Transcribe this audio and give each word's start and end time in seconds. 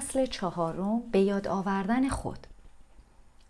فصل 0.00 0.26
چهارم 0.26 1.00
به 1.12 1.20
یاد 1.20 1.48
آوردن 1.48 2.08
خود. 2.08 2.46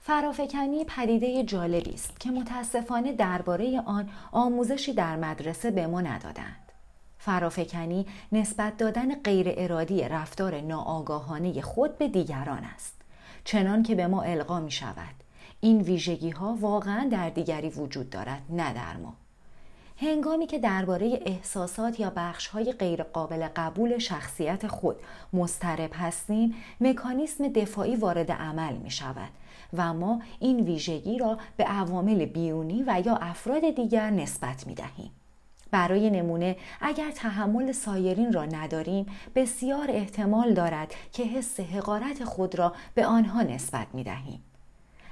فرافکنی 0.00 0.84
پدیده 0.84 1.44
جالبی 1.44 1.94
است 1.94 2.20
که 2.20 2.30
متاسفانه 2.30 3.12
درباره 3.12 3.80
آن 3.80 4.08
آموزشی 4.32 4.92
در 4.92 5.16
مدرسه 5.16 5.70
به 5.70 5.86
ما 5.86 6.00
ندادند. 6.00 6.72
فرافکنی 7.18 8.06
نسبت 8.32 8.76
دادن 8.76 9.14
غیر 9.14 9.46
ارادی 9.56 10.02
رفتار 10.02 10.60
ناآگاهانه 10.60 11.60
خود 11.60 11.98
به 11.98 12.08
دیگران 12.08 12.64
است. 12.64 12.94
چنان 13.44 13.82
که 13.82 13.94
به 13.94 14.06
ما 14.06 14.22
القا 14.22 14.60
می 14.60 14.70
شود 14.70 15.14
این 15.60 15.80
ویژگی 15.80 16.30
ها 16.30 16.56
واقعا 16.60 17.08
در 17.10 17.30
دیگری 17.30 17.68
وجود 17.68 18.10
دارد 18.10 18.42
نه 18.48 18.72
در 18.72 18.96
ما. 18.96 19.14
هنگامی 20.00 20.46
که 20.46 20.58
درباره 20.58 21.22
احساسات 21.26 22.00
یا 22.00 22.12
بخش‌های 22.16 22.72
غیرقابل 22.72 23.48
قبول 23.56 23.98
شخصیت 23.98 24.66
خود 24.66 24.96
مضطرب 25.32 25.90
هستیم 25.94 26.54
مکانیسم 26.80 27.48
دفاعی 27.48 27.96
وارد 27.96 28.32
عمل 28.32 28.76
می 28.76 28.90
شود 28.90 29.28
و 29.72 29.94
ما 29.94 30.20
این 30.38 30.60
ویژگی 30.60 31.18
را 31.18 31.38
به 31.56 31.64
عوامل 31.64 32.24
بیرونی 32.24 32.84
و 32.86 33.02
یا 33.06 33.16
افراد 33.16 33.70
دیگر 33.70 34.10
نسبت 34.10 34.66
می 34.66 34.74
دهیم. 34.74 35.10
برای 35.70 36.10
نمونه 36.10 36.56
اگر 36.80 37.10
تحمل 37.10 37.72
سایرین 37.72 38.32
را 38.32 38.44
نداریم 38.44 39.06
بسیار 39.34 39.86
احتمال 39.90 40.54
دارد 40.54 40.94
که 41.12 41.24
حس 41.24 41.60
حقارت 41.60 42.24
خود 42.24 42.58
را 42.58 42.72
به 42.94 43.06
آنها 43.06 43.42
نسبت 43.42 43.86
می 43.92 44.04
دهیم. 44.04 44.44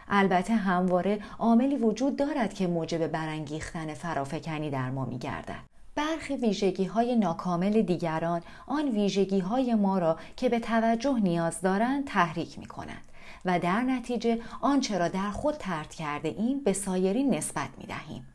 البته 0.09 0.55
همواره 0.55 1.21
عاملی 1.39 1.77
وجود 1.77 2.17
دارد 2.17 2.55
که 2.55 2.67
موجب 2.67 3.07
برانگیختن 3.07 3.95
فرافکنی 3.95 4.71
در 4.71 4.91
ما 4.91 5.05
میگردد 5.05 5.61
برخی 5.95 6.37
ویژگی 6.37 6.85
های 6.85 7.17
ناکامل 7.17 7.83
دیگران 7.83 8.43
آن 8.67 8.89
ویژگی 8.89 9.39
های 9.39 9.75
ما 9.75 9.99
را 9.99 10.19
که 10.37 10.49
به 10.49 10.61
توجه 10.61 11.19
نیاز 11.19 11.61
دارند 11.61 12.07
تحریک 12.07 12.59
می 12.59 12.67
کنند 12.67 13.03
و 13.45 13.59
در 13.59 13.81
نتیجه 13.81 14.39
آنچه 14.61 14.99
را 14.99 15.09
در 15.09 15.31
خود 15.31 15.55
ترد 15.55 15.95
کرده 15.95 16.29
ایم 16.29 16.61
به 16.61 16.73
سایرین 16.73 17.35
نسبت 17.35 17.69
می 17.79 17.87
دهیم. 17.87 18.27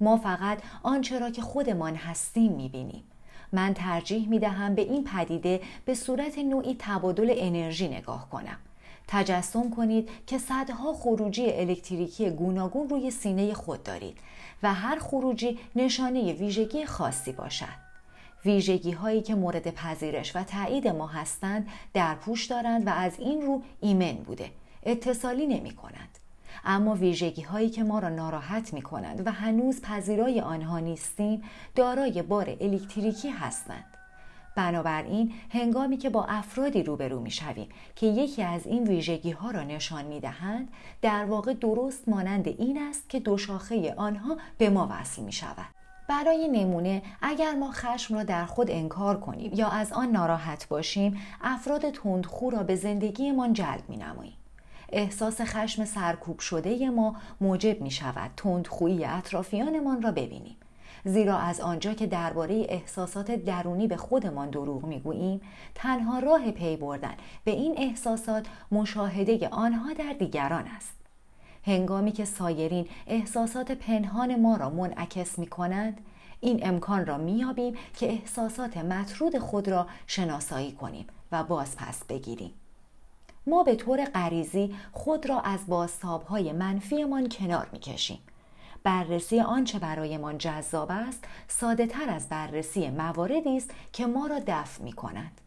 ما 0.00 0.16
فقط 0.16 0.58
آنچه 0.82 1.18
را 1.18 1.30
که 1.30 1.42
خودمان 1.42 1.94
هستیم 1.94 2.52
می 2.52 2.68
بینیم. 2.68 3.02
من 3.52 3.74
ترجیح 3.74 4.28
می 4.28 4.38
دهم 4.38 4.74
به 4.74 4.82
این 4.82 5.04
پدیده 5.04 5.60
به 5.84 5.94
صورت 5.94 6.38
نوعی 6.38 6.76
تبادل 6.78 7.34
انرژی 7.36 7.88
نگاه 7.88 8.28
کنم. 8.30 8.58
تجسم 9.08 9.70
کنید 9.70 10.08
که 10.26 10.38
صدها 10.38 10.92
خروجی 10.92 11.52
الکتریکی 11.52 12.30
گوناگون 12.30 12.88
روی 12.88 13.10
سینه 13.10 13.54
خود 13.54 13.82
دارید 13.82 14.18
و 14.62 14.74
هر 14.74 14.98
خروجی 14.98 15.58
نشانه 15.76 16.32
ویژگی 16.32 16.86
خاصی 16.86 17.32
باشد. 17.32 17.90
ویژگی 18.44 18.90
هایی 18.90 19.22
که 19.22 19.34
مورد 19.34 19.74
پذیرش 19.74 20.36
و 20.36 20.42
تایید 20.44 20.88
ما 20.88 21.06
هستند 21.06 21.68
در 21.94 22.14
پوش 22.14 22.46
دارند 22.46 22.86
و 22.86 22.90
از 22.90 23.18
این 23.18 23.42
رو 23.42 23.62
ایمن 23.80 24.12
بوده 24.12 24.50
اتصالی 24.82 25.46
نمی 25.46 25.70
کنند. 25.70 26.18
اما 26.64 26.94
ویژگی 26.94 27.42
هایی 27.42 27.70
که 27.70 27.84
ما 27.84 27.98
را 27.98 28.08
ناراحت 28.08 28.74
می 28.74 28.82
کنند 28.82 29.26
و 29.26 29.30
هنوز 29.30 29.80
پذیرای 29.80 30.40
آنها 30.40 30.78
نیستیم 30.78 31.42
دارای 31.74 32.22
بار 32.22 32.56
الکتریکی 32.60 33.28
هستند. 33.28 33.89
بنابراین 34.60 35.32
هنگامی 35.50 35.96
که 35.96 36.10
با 36.10 36.24
افرادی 36.24 36.82
روبرو 36.82 37.20
می 37.20 37.30
شویم 37.30 37.68
که 37.96 38.06
یکی 38.06 38.42
از 38.42 38.66
این 38.66 38.84
ویژگی 38.84 39.30
ها 39.30 39.50
را 39.50 39.62
نشان 39.62 40.04
می 40.04 40.20
دهند 40.20 40.68
در 41.02 41.24
واقع 41.24 41.54
درست 41.54 42.08
مانند 42.08 42.48
این 42.48 42.78
است 42.90 43.10
که 43.10 43.20
دو 43.20 43.38
شاخه 43.38 43.94
آنها 43.96 44.36
به 44.58 44.70
ما 44.70 44.88
وصل 44.90 45.22
می 45.22 45.32
شود. 45.32 45.66
برای 46.08 46.48
نمونه 46.48 47.02
اگر 47.22 47.54
ما 47.54 47.70
خشم 47.72 48.14
را 48.14 48.22
در 48.22 48.44
خود 48.44 48.70
انکار 48.70 49.20
کنیم 49.20 49.52
یا 49.54 49.68
از 49.68 49.92
آن 49.92 50.10
ناراحت 50.10 50.68
باشیم 50.68 51.20
افراد 51.42 51.90
تندخو 51.90 52.50
را 52.50 52.62
به 52.62 52.76
زندگیمان 52.76 53.52
جلب 53.52 53.84
می 53.88 53.96
نماییم. 53.96 54.36
احساس 54.92 55.40
خشم 55.40 55.84
سرکوب 55.84 56.38
شده 56.38 56.90
ما 56.90 57.16
موجب 57.40 57.80
می 57.80 57.90
شود 57.90 58.30
تندخویی 58.36 59.04
اطرافیانمان 59.04 60.02
را 60.02 60.10
ببینیم 60.12 60.56
زیرا 61.04 61.38
از 61.38 61.60
آنجا 61.60 61.94
که 61.94 62.06
درباره 62.06 62.66
احساسات 62.68 63.30
درونی 63.30 63.86
به 63.86 63.96
خودمان 63.96 64.50
دروغ 64.50 64.84
می‌گوییم 64.84 65.40
تنها 65.74 66.18
راه 66.18 66.50
پی 66.50 66.76
بردن 66.76 67.14
به 67.44 67.50
این 67.50 67.74
احساسات 67.78 68.46
مشاهده 68.72 69.48
آنها 69.48 69.92
در 69.92 70.12
دیگران 70.12 70.66
است. 70.76 70.92
هنگامی 71.66 72.12
که 72.12 72.24
سایرین 72.24 72.86
احساسات 73.06 73.72
پنهان 73.72 74.40
ما 74.40 74.56
را 74.56 74.70
منعکس 74.70 75.38
می 75.38 75.46
کنند 75.46 76.00
این 76.40 76.66
امکان 76.66 77.06
را 77.06 77.18
میابیم 77.18 77.74
که 77.96 78.08
احساسات 78.10 78.76
مطرود 78.76 79.38
خود 79.38 79.68
را 79.68 79.86
شناسایی 80.06 80.72
کنیم 80.72 81.06
و 81.32 81.44
باز 81.44 81.76
پس 81.76 82.04
بگیریم. 82.04 82.52
ما 83.46 83.62
به 83.62 83.74
طور 83.74 84.04
غریزی 84.04 84.74
خود 84.92 85.28
را 85.28 85.40
از 85.40 85.66
بازتابهای 85.66 86.52
منفیمان 86.52 87.28
کنار 87.28 87.68
می‌کشیم. 87.72 88.18
بررسی 88.82 89.40
آنچه 89.40 89.78
برایمان 89.78 90.38
جذاب 90.38 90.90
است 90.90 91.24
ساده 91.48 91.86
تر 91.86 92.10
از 92.10 92.28
بررسی 92.28 92.90
مواردی 92.90 93.56
است 93.56 93.70
که 93.92 94.06
ما 94.06 94.26
را 94.26 94.40
دفع 94.46 94.82
می 94.82 94.92
کند. 94.92 95.40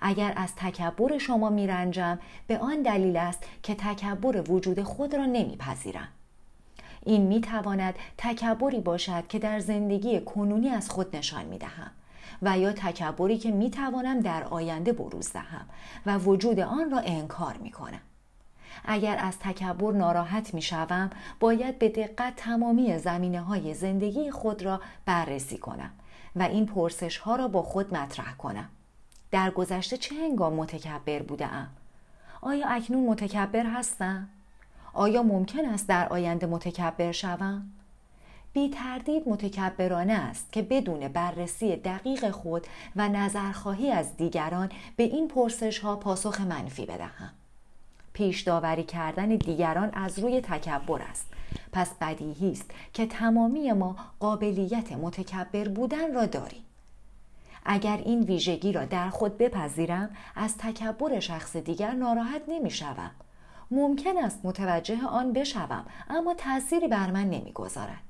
اگر 0.00 0.32
از 0.36 0.54
تکبر 0.56 1.18
شما 1.18 1.48
میرنجم 1.48 2.18
به 2.46 2.58
آن 2.58 2.82
دلیل 2.82 3.16
است 3.16 3.44
که 3.62 3.74
تکبر 3.74 4.50
وجود 4.50 4.82
خود 4.82 5.14
را 5.14 5.26
نمیپذیرم 5.26 6.08
این 7.06 7.22
می 7.22 7.40
تواند 7.40 7.94
تکبری 8.18 8.80
باشد 8.80 9.26
که 9.26 9.38
در 9.38 9.58
زندگی 9.60 10.20
کنونی 10.20 10.68
از 10.68 10.90
خود 10.90 11.16
نشان 11.16 11.44
می 11.44 11.58
دهم 11.58 11.90
و 12.42 12.58
یا 12.58 12.72
تکبری 12.72 13.38
که 13.38 13.50
می 13.50 13.70
توانم 13.70 14.20
در 14.20 14.44
آینده 14.44 14.92
بروز 14.92 15.32
دهم 15.32 15.66
و 16.06 16.18
وجود 16.18 16.60
آن 16.60 16.90
را 16.90 16.98
انکار 16.98 17.56
می 17.56 17.70
کنم. 17.70 18.00
اگر 18.84 19.16
از 19.18 19.38
تکبر 19.38 19.92
ناراحت 19.92 20.54
می 20.54 20.62
شوم 20.62 21.10
باید 21.40 21.78
به 21.78 21.88
دقت 21.88 22.36
تمامی 22.36 22.98
زمینه 22.98 23.40
های 23.40 23.74
زندگی 23.74 24.30
خود 24.30 24.62
را 24.62 24.80
بررسی 25.06 25.58
کنم 25.58 25.90
و 26.36 26.42
این 26.42 26.66
پرسش 26.66 27.16
ها 27.18 27.36
را 27.36 27.48
با 27.48 27.62
خود 27.62 27.94
مطرح 27.94 28.36
کنم 28.36 28.68
در 29.30 29.50
گذشته 29.50 29.96
چه 29.96 30.14
هنگام 30.14 30.54
متکبر 30.54 31.22
بودم؟ 31.22 31.68
آیا 32.40 32.68
اکنون 32.68 33.06
متکبر 33.06 33.66
هستم؟ 33.66 34.28
آیا 34.92 35.22
ممکن 35.22 35.64
است 35.64 35.88
در 35.88 36.08
آینده 36.08 36.46
متکبر 36.46 37.12
شوم؟ 37.12 37.70
بی 38.52 38.70
تردید 38.70 39.28
متکبرانه 39.28 40.12
است 40.12 40.52
که 40.52 40.62
بدون 40.62 41.08
بررسی 41.08 41.76
دقیق 41.76 42.30
خود 42.30 42.66
و 42.96 43.08
نظرخواهی 43.08 43.90
از 43.90 44.16
دیگران 44.16 44.70
به 44.96 45.02
این 45.02 45.28
پرسش 45.28 45.78
ها 45.78 45.96
پاسخ 45.96 46.40
منفی 46.40 46.86
بدهم. 46.86 47.32
پیش 48.12 48.40
داوری 48.40 48.84
کردن 48.84 49.28
دیگران 49.28 49.90
از 49.92 50.18
روی 50.18 50.40
تکبر 50.40 51.02
است. 51.02 51.26
پس 51.72 51.94
بدیهی 52.00 52.52
است 52.52 52.70
که 52.92 53.06
تمامی 53.06 53.72
ما 53.72 53.96
قابلیت 54.20 54.92
متکبر 54.92 55.68
بودن 55.68 56.14
را 56.14 56.26
داریم. 56.26 56.64
اگر 57.64 57.96
این 57.96 58.20
ویژگی 58.20 58.72
را 58.72 58.84
در 58.84 59.10
خود 59.10 59.38
بپذیرم 59.38 60.10
از 60.34 60.58
تکبر 60.58 61.20
شخص 61.20 61.56
دیگر 61.56 61.92
ناراحت 61.92 62.42
نمی 62.48 62.70
شوم. 62.70 63.10
ممکن 63.70 64.18
است 64.24 64.40
متوجه 64.44 65.06
آن 65.06 65.32
بشوم 65.32 65.84
اما 66.08 66.34
تأثیری 66.34 66.88
بر 66.88 67.10
من 67.10 67.30
نمی‌گذارد. 67.30 68.02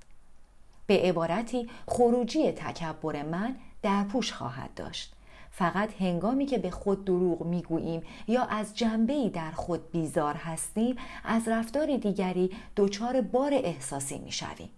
به 0.87 0.99
عبارتی 0.99 1.69
خروجی 1.87 2.53
تکبر 2.53 3.23
من 3.23 3.57
در 3.83 4.05
پوش 4.05 4.33
خواهد 4.33 4.75
داشت. 4.75 5.13
فقط 5.51 6.03
هنگامی 6.03 6.47
که 6.47 6.59
به 6.59 6.71
خود 6.71 7.05
دروغ 7.05 7.47
می‌گوییم 7.47 8.03
یا 8.29 8.45
از 8.45 8.77
جنبه 8.77 9.29
در 9.29 9.51
خود 9.51 9.91
بیزار 9.91 10.35
هستیم 10.35 10.97
از 11.25 11.49
رفتار 11.49 11.97
دیگری 11.97 12.51
دچار 12.77 13.21
بار 13.21 13.55
احساسی 13.55 14.19
می‌شویم 14.19 14.71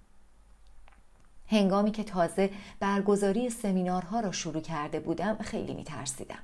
هنگامی 1.46 1.90
که 1.90 2.04
تازه 2.04 2.50
برگزاری 2.80 3.50
سمینارها 3.50 4.20
را 4.20 4.32
شروع 4.32 4.60
کرده 4.60 5.00
بودم 5.00 5.38
خیلی 5.40 5.74
میترسیدم 5.74 6.38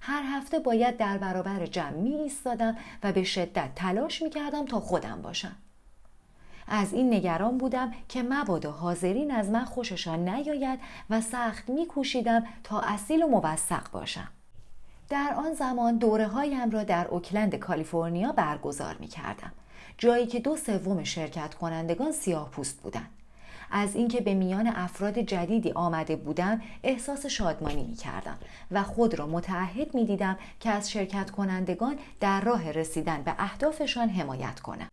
هر 0.00 0.22
هفته 0.26 0.58
باید 0.58 0.96
در 0.96 1.18
برابر 1.18 1.66
جمع 1.66 1.96
می 1.96 2.14
ایستادم 2.14 2.76
و 3.02 3.12
به 3.12 3.24
شدت 3.24 3.70
تلاش 3.74 4.22
می 4.22 4.30
کردم 4.30 4.66
تا 4.66 4.80
خودم 4.80 5.22
باشم. 5.22 5.56
از 6.68 6.92
این 6.92 7.14
نگران 7.14 7.58
بودم 7.58 7.92
که 8.08 8.22
مبادا 8.22 8.72
حاضرین 8.72 9.30
از 9.30 9.50
من 9.50 9.64
خوششان 9.64 10.28
نیاید 10.28 10.78
و 11.10 11.20
سخت 11.20 11.68
میکوشیدم 11.68 12.44
تا 12.64 12.80
اصیل 12.80 13.22
و 13.22 13.26
موثق 13.26 13.90
باشم 13.90 14.28
در 15.12 15.34
آن 15.36 15.54
زمان 15.54 15.98
دوره 15.98 16.26
هایم 16.26 16.70
را 16.70 16.84
در 16.84 17.06
اوکلند 17.08 17.54
کالیفرنیا 17.54 18.32
برگزار 18.32 18.96
می 19.00 19.06
کردم. 19.06 19.52
جایی 19.98 20.26
که 20.26 20.40
دو 20.40 20.56
سوم 20.56 21.04
شرکت 21.04 21.54
کنندگان 21.54 22.12
سیاه 22.12 22.50
پوست 22.50 22.82
بودند. 22.82 23.10
از 23.70 23.96
اینکه 23.96 24.20
به 24.20 24.34
میان 24.34 24.66
افراد 24.66 25.18
جدیدی 25.18 25.72
آمده 25.72 26.16
بودم 26.16 26.60
احساس 26.82 27.26
شادمانی 27.26 27.84
می 27.84 27.94
کردم 27.94 28.38
و 28.70 28.82
خود 28.82 29.14
را 29.14 29.26
متعهد 29.26 29.94
می 29.94 30.04
دیدم 30.04 30.38
که 30.60 30.70
از 30.70 30.90
شرکت 30.90 31.30
کنندگان 31.30 31.96
در 32.20 32.40
راه 32.40 32.70
رسیدن 32.70 33.22
به 33.22 33.34
اهدافشان 33.38 34.08
حمایت 34.08 34.60
کنم. 34.60 34.88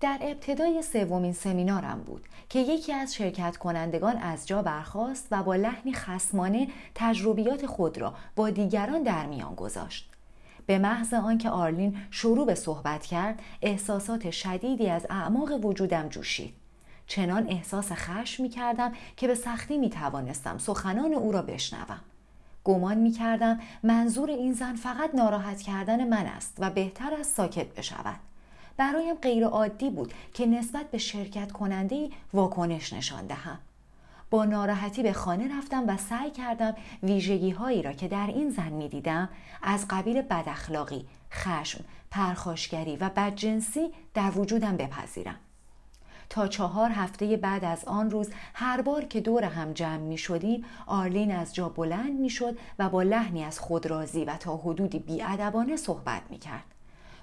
در 0.00 0.18
ابتدای 0.20 0.82
سومین 0.82 1.32
سمینارم 1.32 2.02
بود 2.06 2.24
که 2.48 2.58
یکی 2.58 2.92
از 2.92 3.14
شرکت 3.14 3.56
کنندگان 3.56 4.16
از 4.16 4.46
جا 4.46 4.62
برخاست 4.62 5.26
و 5.30 5.42
با 5.42 5.54
لحنی 5.54 5.92
خسمانه 5.92 6.68
تجربیات 6.94 7.66
خود 7.66 7.98
را 7.98 8.14
با 8.36 8.50
دیگران 8.50 9.02
در 9.02 9.26
میان 9.26 9.54
گذاشت. 9.54 10.10
به 10.66 10.78
محض 10.78 11.14
آنکه 11.14 11.50
آرلین 11.50 11.96
شروع 12.10 12.46
به 12.46 12.54
صحبت 12.54 13.06
کرد 13.06 13.42
احساسات 13.62 14.30
شدیدی 14.30 14.88
از 14.88 15.06
اعماق 15.10 15.64
وجودم 15.64 16.08
جوشید. 16.08 16.54
چنان 17.06 17.48
احساس 17.48 17.92
خشم 17.92 18.42
می 18.42 18.48
کردم 18.48 18.92
که 19.16 19.26
به 19.26 19.34
سختی 19.34 19.78
می 19.78 19.90
توانستم 19.90 20.58
سخنان 20.58 21.14
او 21.14 21.32
را 21.32 21.42
بشنوم. 21.42 22.00
گمان 22.64 22.98
می 22.98 23.10
کردم 23.10 23.60
منظور 23.82 24.30
این 24.30 24.52
زن 24.52 24.74
فقط 24.74 25.14
ناراحت 25.14 25.60
کردن 25.60 26.08
من 26.08 26.26
است 26.26 26.56
و 26.58 26.70
بهتر 26.70 27.14
است 27.20 27.36
ساکت 27.36 27.74
بشود. 27.74 28.27
برایم 28.78 29.14
غیر 29.14 29.44
عادی 29.44 29.90
بود 29.90 30.12
که 30.34 30.46
نسبت 30.46 30.90
به 30.90 30.98
شرکت 30.98 31.52
کننده 31.52 32.08
واکنش 32.32 32.92
نشان 32.92 33.26
دهم 33.26 33.58
با 34.30 34.44
ناراحتی 34.44 35.02
به 35.02 35.12
خانه 35.12 35.58
رفتم 35.58 35.84
و 35.88 35.96
سعی 35.96 36.30
کردم 36.30 36.74
ویژگی 37.02 37.50
هایی 37.50 37.82
را 37.82 37.92
که 37.92 38.08
در 38.08 38.26
این 38.26 38.50
زن 38.50 38.72
می 38.72 38.88
دیدم 38.88 39.28
از 39.62 39.86
قبیل 39.90 40.22
بداخلاقی، 40.22 41.06
خشم، 41.32 41.84
پرخاشگری 42.10 42.96
و 42.96 43.08
بدجنسی 43.08 43.90
در 44.14 44.38
وجودم 44.38 44.76
بپذیرم. 44.76 45.36
تا 46.30 46.48
چهار 46.48 46.90
هفته 46.90 47.36
بعد 47.36 47.64
از 47.64 47.84
آن 47.84 48.10
روز 48.10 48.30
هر 48.54 48.80
بار 48.80 49.04
که 49.04 49.20
دور 49.20 49.44
هم 49.44 49.72
جمع 49.72 49.96
می 49.96 50.18
شدیم 50.18 50.64
آرلین 50.86 51.32
از 51.32 51.54
جا 51.54 51.68
بلند 51.68 52.20
می 52.20 52.30
شد 52.30 52.58
و 52.78 52.88
با 52.88 53.02
لحنی 53.02 53.44
از 53.44 53.58
خودرازی 53.58 54.24
و 54.24 54.36
تا 54.36 54.56
حدودی 54.56 54.98
بیادبانه 54.98 55.76
صحبت 55.76 56.22
می 56.30 56.38
کرد. 56.38 56.77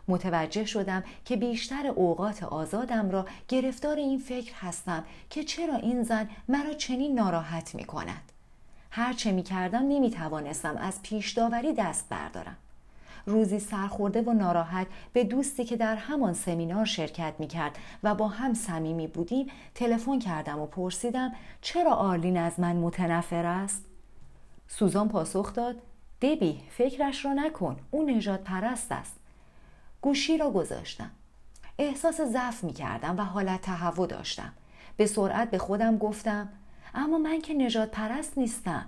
متوجه 0.08 0.66
شدم 0.66 1.04
که 1.26 1.36
بیشتر 1.38 1.88
اوقات 1.88 2.44
آزادم 2.44 3.10
را 3.10 3.26
گرفتار 3.48 3.98
این 3.98 4.20
فکر 4.20 4.54
هستم 4.54 5.04
که 5.30 5.44
چرا 5.44 5.76
این 5.76 6.04
زن 6.04 6.30
مرا 6.48 6.74
چنین 6.74 7.16
ناراحت 7.16 7.76
می 7.76 7.84
کند. 7.84 8.32
هرچه 8.92 9.32
می 9.32 9.44
کردم 9.44 9.88
نمی 9.88 10.12
توانستم 10.12 10.78
از 10.78 11.02
پیش 11.02 11.32
داوری 11.32 11.74
دست 11.74 12.10
بردارم. 12.10 12.58
روزی 13.26 13.60
سرخورده 13.60 14.22
و 14.22 14.34
ناراحت 14.34 14.88
به 15.14 15.24
دوستی 15.24 15.66
که 15.66 15.78
در 15.78 15.96
همان 15.96 16.34
سمینار 16.34 16.86
شرکت 16.86 17.34
می 17.40 17.48
کرد 17.48 17.78
و 18.04 18.16
با 18.16 18.28
هم 18.28 18.54
صمیمی 18.54 19.08
بودیم 19.08 19.48
تلفن 19.76 20.20
کردم 20.20 20.60
و 20.60 20.66
پرسیدم 20.66 21.32
چرا 21.62 21.92
آرلین 21.92 22.38
از 22.38 22.60
من 22.60 22.76
متنفر 22.76 23.46
است؟ 23.46 23.86
سوزان 24.68 25.10
پاسخ 25.10 25.54
داد 25.54 25.76
دبی 26.22 26.62
فکرش 26.70 27.26
را 27.26 27.34
نکن 27.34 27.78
او 27.92 28.10
نجات 28.10 28.44
پرست 28.44 28.92
است 28.92 29.16
گوشی 30.06 30.38
را 30.38 30.52
گذاشتم. 30.52 31.12
احساس 31.80 32.22
ضعف 32.22 32.64
می 32.64 32.74
کردم 32.74 33.18
و 33.18 33.22
حالت 33.22 33.62
تهوع 33.62 34.08
داشتم. 34.08 34.54
به 34.98 35.06
سرعت 35.06 35.52
به 35.52 35.58
خودم 35.58 35.98
گفتم 35.98 36.50
اما 36.94 37.18
من 37.18 37.42
که 37.42 37.54
نجات 37.54 37.92
پرست 37.92 38.38
نیستم. 38.38 38.86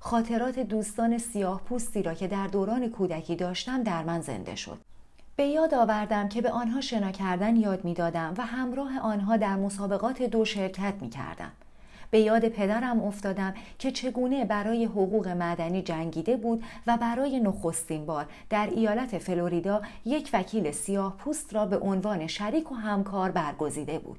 خاطرات 0.00 0.58
دوستان 0.58 1.18
سیاه 1.18 1.60
پوستی 1.60 2.02
را 2.02 2.14
که 2.14 2.28
در 2.28 2.46
دوران 2.46 2.88
کودکی 2.88 3.36
داشتم 3.36 3.82
در 3.82 4.02
من 4.02 4.20
زنده 4.20 4.56
شد. 4.56 4.78
به 5.36 5.44
یاد 5.44 5.74
آوردم 5.74 6.28
که 6.28 6.42
به 6.42 6.50
آنها 6.50 6.80
شنا 6.80 7.12
کردن 7.12 7.56
یاد 7.56 7.84
می‌دادم 7.84 8.34
و 8.36 8.46
همراه 8.46 8.98
آنها 8.98 9.36
در 9.36 9.56
مسابقات 9.56 10.22
دو 10.22 10.44
شرکت 10.44 10.94
می 11.00 11.10
کردم. 11.10 11.52
به 12.12 12.20
یاد 12.20 12.48
پدرم 12.48 13.00
افتادم 13.00 13.54
که 13.78 13.90
چگونه 13.90 14.44
برای 14.44 14.84
حقوق 14.84 15.28
مدنی 15.28 15.82
جنگیده 15.82 16.36
بود 16.36 16.64
و 16.86 16.96
برای 16.96 17.40
نخستین 17.40 18.06
بار 18.06 18.26
در 18.50 18.66
ایالت 18.66 19.18
فلوریدا 19.18 19.82
یک 20.04 20.30
وکیل 20.32 20.72
سیاه 20.72 21.16
پوست 21.16 21.54
را 21.54 21.66
به 21.66 21.78
عنوان 21.78 22.26
شریک 22.26 22.72
و 22.72 22.74
همکار 22.74 23.30
برگزیده 23.30 23.98
بود. 23.98 24.18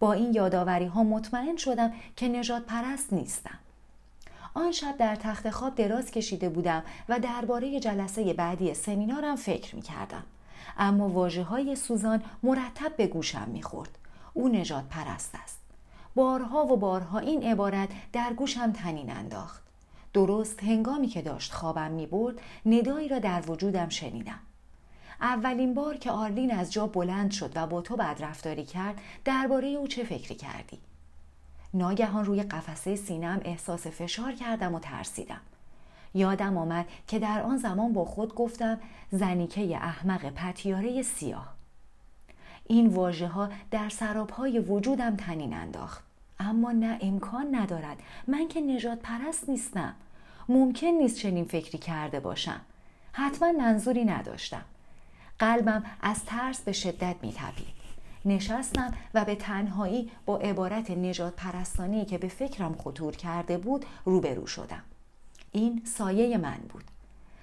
با 0.00 0.12
این 0.12 0.34
یادآوری 0.34 0.86
ها 0.86 1.02
مطمئن 1.02 1.56
شدم 1.56 1.92
که 2.16 2.28
نجات 2.28 2.62
پرست 2.62 3.12
نیستم. 3.12 3.58
آن 4.54 4.72
شب 4.72 4.96
در 4.98 5.16
تخت 5.16 5.50
خواب 5.50 5.74
دراز 5.74 6.10
کشیده 6.10 6.48
بودم 6.48 6.82
و 7.08 7.18
درباره 7.18 7.80
جلسه 7.80 8.32
بعدی 8.32 8.74
سمینارم 8.74 9.36
فکر 9.36 9.76
می 9.76 9.82
کردم. 9.82 10.22
اما 10.78 11.08
واجه 11.08 11.42
های 11.42 11.76
سوزان 11.76 12.22
مرتب 12.42 12.96
به 12.96 13.06
گوشم 13.06 13.48
می 13.48 13.62
خورد. 13.62 13.98
او 14.34 14.48
نجات 14.48 14.84
پرست 14.90 15.34
است. 15.44 15.57
بارها 16.18 16.66
و 16.66 16.76
بارها 16.76 17.18
این 17.18 17.42
عبارت 17.42 17.88
در 18.12 18.32
گوشم 18.32 18.72
تنین 18.72 19.10
انداخت. 19.10 19.62
درست 20.12 20.62
هنگامی 20.62 21.06
که 21.06 21.22
داشت 21.22 21.52
خوابم 21.52 21.90
می 21.90 22.06
برد 22.06 22.40
ندایی 22.66 23.08
را 23.08 23.18
در 23.18 23.50
وجودم 23.50 23.88
شنیدم. 23.88 24.38
اولین 25.20 25.74
بار 25.74 25.96
که 25.96 26.10
آرلین 26.10 26.54
از 26.54 26.72
جا 26.72 26.86
بلند 26.86 27.30
شد 27.30 27.52
و 27.54 27.66
با 27.66 27.80
تو 27.80 27.96
بدرفتاری 27.96 28.64
کرد 28.64 29.00
درباره 29.24 29.68
او 29.68 29.86
چه 29.86 30.04
فکری 30.04 30.34
کردی؟ 30.34 30.78
ناگهان 31.74 32.24
روی 32.24 32.42
قفسه 32.42 32.96
سینم 32.96 33.40
احساس 33.44 33.86
فشار 33.86 34.32
کردم 34.32 34.74
و 34.74 34.78
ترسیدم. 34.78 35.40
یادم 36.14 36.56
آمد 36.56 36.86
که 37.06 37.18
در 37.18 37.42
آن 37.42 37.56
زمان 37.56 37.92
با 37.92 38.04
خود 38.04 38.34
گفتم 38.34 38.78
زنیکه 39.10 39.76
احمق 39.76 40.30
پتیاره 40.30 41.02
سیاه. 41.02 41.54
این 42.66 42.86
واژه 42.86 43.28
ها 43.28 43.48
در 43.70 43.88
سرابهای 43.88 44.58
وجودم 44.58 45.16
تنین 45.16 45.54
انداخت. 45.54 46.07
اما 46.40 46.72
نه 46.72 46.98
امکان 47.00 47.54
ندارد. 47.54 47.96
من 48.26 48.48
که 48.48 48.60
نجات 48.60 48.98
پرست 48.98 49.48
نیستم. 49.48 49.94
ممکن 50.48 50.86
نیست 50.86 51.18
چنین 51.18 51.44
فکری 51.44 51.78
کرده 51.78 52.20
باشم. 52.20 52.60
حتما 53.12 53.52
منظوری 53.52 54.04
نداشتم. 54.04 54.64
قلبم 55.38 55.84
از 56.00 56.24
ترس 56.24 56.60
به 56.60 56.72
شدت 56.72 57.16
میتپید. 57.22 57.78
نشستم 58.24 58.94
و 59.14 59.24
به 59.24 59.34
تنهایی 59.34 60.10
با 60.26 60.38
عبارت 60.38 60.90
نجات 60.90 61.36
پرستانی 61.36 62.04
که 62.04 62.18
به 62.18 62.28
فکرم 62.28 62.74
خطور 62.74 63.16
کرده 63.16 63.58
بود 63.58 63.86
روبرو 64.04 64.46
شدم. 64.46 64.82
این 65.52 65.82
سایه 65.84 66.38
من 66.38 66.58
بود. 66.68 66.84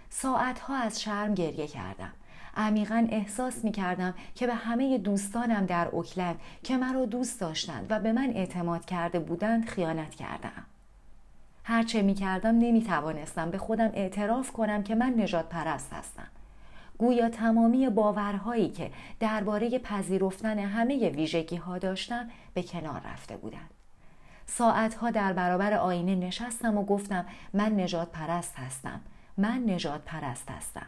ساعتها 0.10 0.76
از 0.76 1.02
شرم 1.02 1.34
گریه 1.34 1.68
کردم. 1.68 2.12
عمیقا 2.56 3.07
احساس 3.10 3.63
می 3.63 3.72
کردم 3.72 4.13
که 4.36 4.48
به 4.48 4.54
همه 4.54 4.98
دوستانم 4.98 5.66
در 5.66 5.88
اوکلند 5.88 6.40
که 6.63 6.78
مرا 6.78 7.06
دوست 7.06 7.40
داشتند 7.40 7.88
و 7.90 8.00
به 8.00 8.12
من 8.12 8.31
اعتماد 8.36 8.86
کرده 8.86 9.19
بودند 9.19 9.66
خیانت 9.66 10.16
کردم. 10.16 10.66
هرچه 11.63 12.02
می 12.02 12.13
کردم 12.13 12.60
نمی 12.60 12.84
توانستم 12.84 13.52
به 13.52 13.57
خودم 13.57 13.92
اعتراف 13.94 14.52
کنم 14.52 14.84
که 14.84 14.96
من 14.96 15.13
نجات 15.18 15.50
پرست 15.50 15.94
هستم. 15.94 16.28
گویا 16.98 17.30
تمامی 17.30 17.90
باورهایی 17.90 18.69
که 18.69 18.92
درباره 19.19 19.80
پذیرفتن 19.80 20.60
همه 20.60 21.10
ویژگی 21.10 21.56
ها 21.56 21.78
داشتم 21.78 22.30
به 22.54 22.63
کنار 22.63 23.01
رفته 23.06 23.38
بودند. 23.38 23.69
ساعتها 24.46 25.12
در 25.12 25.34
برابر 25.34 25.74
آینه 25.74 26.16
نشستم 26.16 26.78
و 26.78 26.86
گفتم 26.86 27.25
من 27.54 27.80
نجات 27.80 28.12
پرست 28.12 28.56
هستم. 28.56 29.01
من 29.38 29.70
نجات 29.70 30.01
پرست 30.01 30.51
هستم. 30.51 30.88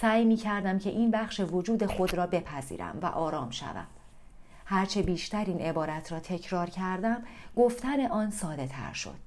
سعی 0.00 0.24
می 0.24 0.36
کردم 0.36 0.78
که 0.78 0.90
این 0.90 1.10
بخش 1.10 1.40
وجود 1.40 1.86
خود 1.86 2.14
را 2.14 2.26
بپذیرم 2.26 2.98
و 3.02 3.06
آرام 3.06 3.50
شوم. 3.50 3.86
هرچه 4.66 5.02
بیشتر 5.02 5.44
این 5.44 5.60
عبارت 5.60 6.12
را 6.12 6.20
تکرار 6.20 6.70
کردم 6.70 7.22
گفتن 7.56 8.06
آن 8.06 8.30
ساده 8.30 8.66
تر 8.66 8.92
شد. 8.92 9.18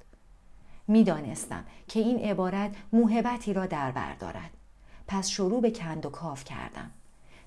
می‌دانستم 0.87 1.63
که 1.87 1.99
این 1.99 2.19
عبارت 2.19 2.75
موهبتی 2.93 3.53
را 3.53 3.65
در 3.65 3.91
بر 3.91 4.13
دارد. 4.13 4.51
پس 5.07 5.27
شروع 5.27 5.61
به 5.61 5.71
کند 5.71 6.05
و 6.05 6.09
کاف 6.09 6.43
کردم. 6.43 6.91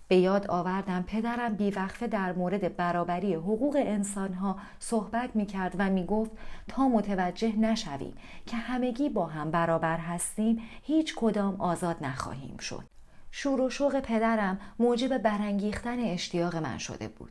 به 0.08 0.16
یاد 0.16 0.46
آوردم 0.46 1.02
پدرم 1.02 1.54
بیوقفه 1.54 2.06
در 2.06 2.32
مورد 2.32 2.76
برابری 2.76 3.34
حقوق 3.34 3.76
انسانها 3.78 4.56
صحبت 4.78 5.36
می 5.36 5.46
کرد 5.46 5.74
و 5.78 5.90
می 5.90 6.06
گفت 6.06 6.30
تا 6.68 6.88
متوجه 6.88 7.56
نشویم 7.56 8.14
که 8.46 8.56
همگی 8.56 9.08
با 9.08 9.26
هم 9.26 9.50
برابر 9.50 9.96
هستیم 9.96 10.62
هیچ 10.82 11.14
کدام 11.14 11.60
آزاد 11.60 11.96
نخواهیم 12.00 12.56
شد. 12.56 12.89
شور 13.32 13.60
و 13.60 13.70
شوق 13.70 14.00
پدرم 14.00 14.60
موجب 14.78 15.18
برانگیختن 15.18 15.98
اشتیاق 15.98 16.56
من 16.56 16.78
شده 16.78 17.08
بود. 17.08 17.30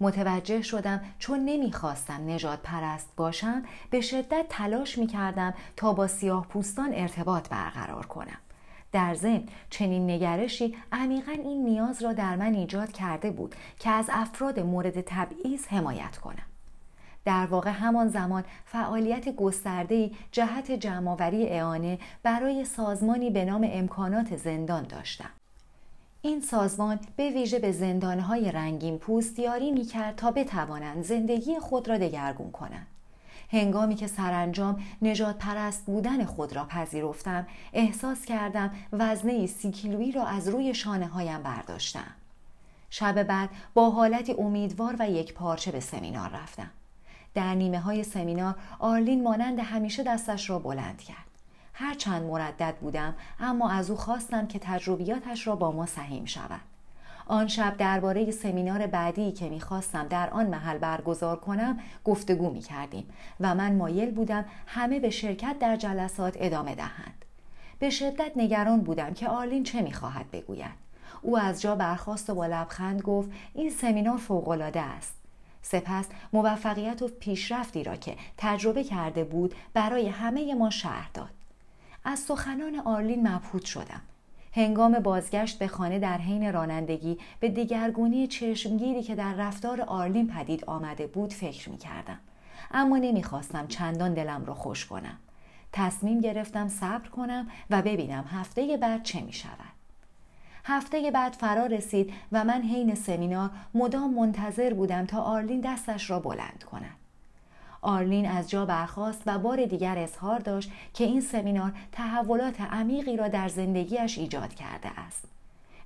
متوجه 0.00 0.62
شدم 0.62 1.00
چون 1.18 1.44
نمی‌خواستم 1.44 2.30
نجات 2.30 2.58
پرست 2.62 3.08
باشم 3.16 3.62
به 3.90 4.00
شدت 4.00 4.46
تلاش 4.48 4.98
می 4.98 5.06
کردم 5.06 5.54
تا 5.76 5.92
با 5.92 6.06
سیاه 6.06 6.46
پوستان 6.46 6.90
ارتباط 6.94 7.48
برقرار 7.48 8.06
کنم. 8.06 8.38
در 8.92 9.14
ضمن 9.14 9.42
چنین 9.70 10.10
نگرشی 10.10 10.76
عمیقا 10.92 11.32
این 11.32 11.64
نیاز 11.64 12.02
را 12.02 12.12
در 12.12 12.36
من 12.36 12.54
ایجاد 12.54 12.92
کرده 12.92 13.30
بود 13.30 13.54
که 13.78 13.90
از 13.90 14.10
افراد 14.12 14.60
مورد 14.60 15.00
تبعیض 15.00 15.66
حمایت 15.66 16.16
کنم. 16.16 16.46
در 17.24 17.46
واقع 17.46 17.70
همان 17.70 18.08
زمان 18.08 18.44
فعالیت 18.64 19.28
گسترده‌ای 19.36 20.16
جهت 20.32 20.70
جمعآوری 20.70 21.48
اعانه 21.48 21.98
برای 22.22 22.64
سازمانی 22.64 23.30
به 23.30 23.44
نام 23.44 23.68
امکانات 23.72 24.36
زندان 24.36 24.82
داشتم. 24.82 25.30
این 26.22 26.40
سازمان 26.40 27.00
به 27.16 27.30
ویژه 27.30 27.58
به 27.58 27.72
زندانهای 27.72 28.52
رنگین 28.52 28.98
پوست 28.98 29.38
یاری 29.38 29.70
می 29.70 29.84
کرد 29.84 30.16
تا 30.16 30.30
بتوانند 30.30 31.04
زندگی 31.04 31.58
خود 31.58 31.88
را 31.88 31.98
دگرگون 31.98 32.50
کنند. 32.50 32.86
هنگامی 33.50 33.94
که 33.94 34.06
سرانجام 34.06 34.82
نجات 35.02 35.38
پرست 35.38 35.86
بودن 35.86 36.24
خود 36.24 36.56
را 36.56 36.64
پذیرفتم 36.64 37.46
احساس 37.72 38.24
کردم 38.24 38.70
وزنه 38.92 39.46
سی 39.46 39.70
کیلویی 39.70 40.12
را 40.12 40.26
از 40.26 40.48
روی 40.48 40.74
شانه 40.74 41.06
هایم 41.06 41.42
برداشتم. 41.42 42.14
شب 42.90 43.22
بعد 43.22 43.50
با 43.74 43.90
حالتی 43.90 44.32
امیدوار 44.32 44.96
و 44.98 45.10
یک 45.10 45.34
پارچه 45.34 45.70
به 45.70 45.80
سمینار 45.80 46.30
رفتم. 46.30 46.70
در 47.34 47.54
نیمه 47.54 47.80
های 47.80 48.04
سمینار 48.04 48.54
آرلین 48.78 49.22
مانند 49.22 49.58
همیشه 49.58 50.02
دستش 50.02 50.50
را 50.50 50.58
بلند 50.58 51.02
کرد. 51.02 51.29
هر 51.80 51.94
چند 51.94 52.22
مردد 52.22 52.74
بودم 52.80 53.14
اما 53.40 53.70
از 53.70 53.90
او 53.90 53.96
خواستم 53.96 54.46
که 54.46 54.58
تجربیاتش 54.58 55.46
را 55.46 55.56
با 55.56 55.72
ما 55.72 55.86
سهیم 55.86 56.24
شود 56.24 56.60
آن 57.26 57.48
شب 57.48 57.76
درباره 57.76 58.30
سمینار 58.30 58.86
بعدی 58.86 59.32
که 59.32 59.48
می‌خواستم 59.48 60.08
در 60.08 60.30
آن 60.30 60.46
محل 60.46 60.78
برگزار 60.78 61.36
کنم 61.36 61.78
گفتگو 62.04 62.50
می 62.50 62.60
کردیم 62.60 63.06
و 63.40 63.54
من 63.54 63.76
مایل 63.76 64.10
بودم 64.10 64.44
همه 64.66 65.00
به 65.00 65.10
شرکت 65.10 65.56
در 65.60 65.76
جلسات 65.76 66.36
ادامه 66.40 66.74
دهند. 66.74 67.24
به 67.78 67.90
شدت 67.90 68.32
نگران 68.36 68.80
بودم 68.80 69.14
که 69.14 69.28
آرلین 69.28 69.62
چه 69.62 69.82
می‌خواهد 69.82 70.30
بگوید. 70.30 70.90
او 71.22 71.38
از 71.38 71.62
جا 71.62 71.74
برخواست 71.74 72.30
و 72.30 72.34
با 72.34 72.46
لبخند 72.46 73.02
گفت 73.02 73.30
این 73.54 73.70
سمینار 73.70 74.16
فوقالعاده 74.16 74.80
است. 74.80 75.14
سپس 75.62 76.06
موفقیت 76.32 77.02
و 77.02 77.08
پیشرفتی 77.08 77.84
را 77.84 77.96
که 77.96 78.16
تجربه 78.38 78.84
کرده 78.84 79.24
بود 79.24 79.54
برای 79.74 80.08
همه 80.08 80.54
ما 80.54 80.70
شهر 80.70 81.10
داد. 81.14 81.39
از 82.04 82.18
سخنان 82.18 82.76
آرلین 82.84 83.28
مبهوت 83.28 83.64
شدم. 83.64 84.00
هنگام 84.52 84.98
بازگشت 84.98 85.58
به 85.58 85.68
خانه 85.68 85.98
در 85.98 86.18
حین 86.18 86.52
رانندگی 86.52 87.18
به 87.40 87.48
دیگرگونی 87.48 88.26
چشمگیری 88.26 89.02
که 89.02 89.14
در 89.14 89.34
رفتار 89.34 89.80
آرلین 89.80 90.26
پدید 90.28 90.64
آمده 90.64 91.06
بود 91.06 91.32
فکر 91.32 91.70
می 91.70 91.78
کردم. 91.78 92.18
اما 92.70 92.96
نمی‌خواستم 92.96 93.66
چندان 93.66 94.14
دلم 94.14 94.44
را 94.44 94.54
خوش 94.54 94.86
کنم. 94.86 95.18
تصمیم 95.72 96.20
گرفتم 96.20 96.68
صبر 96.68 97.08
کنم 97.08 97.48
و 97.70 97.82
ببینم 97.82 98.24
هفته 98.24 98.76
بعد 98.76 99.02
چه 99.02 99.20
می 99.20 99.32
شود. 99.32 99.80
هفته 100.64 101.10
بعد 101.10 101.32
فرا 101.32 101.66
رسید 101.66 102.12
و 102.32 102.44
من 102.44 102.62
حین 102.62 102.94
سمینار 102.94 103.50
مدام 103.74 104.14
منتظر 104.14 104.74
بودم 104.74 105.06
تا 105.06 105.20
آرلین 105.22 105.60
دستش 105.60 106.10
را 106.10 106.20
بلند 106.20 106.64
کند. 106.70 106.99
آرلین 107.82 108.26
از 108.26 108.50
جا 108.50 108.66
برخاست 108.66 109.22
و 109.26 109.38
بار 109.38 109.64
دیگر 109.64 109.98
اظهار 109.98 110.38
داشت 110.38 110.70
که 110.94 111.04
این 111.04 111.20
سمینار 111.20 111.72
تحولات 111.92 112.60
عمیقی 112.60 113.16
را 113.16 113.28
در 113.28 113.48
زندگیش 113.48 114.18
ایجاد 114.18 114.54
کرده 114.54 115.00
است. 115.00 115.24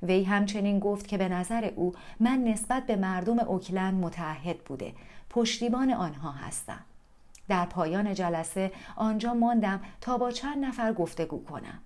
وی 0.03 0.25
همچنین 0.25 0.79
گفت 0.79 1.09
که 1.09 1.19
به 1.19 1.29
نظر 1.29 1.71
او 1.77 1.95
من 2.21 2.45
نسبت 2.45 2.87
به 2.87 2.97
مردم 2.97 3.39
اوکلند 3.39 3.95
متعهد 3.95 4.59
بوده. 4.59 4.93
پشتیبان 5.31 5.91
آنها 5.91 6.31
هستم. 6.31 6.81
در 7.49 7.67
پایان 7.67 8.15
جلسه 8.15 8.73
آنجا 8.97 9.35
ماندم 9.35 9.81
تا 10.01 10.19
با 10.19 10.31
چند 10.31 10.65
نفر 10.65 10.93
گفتگو 10.93 11.45
کنم. 11.45 11.79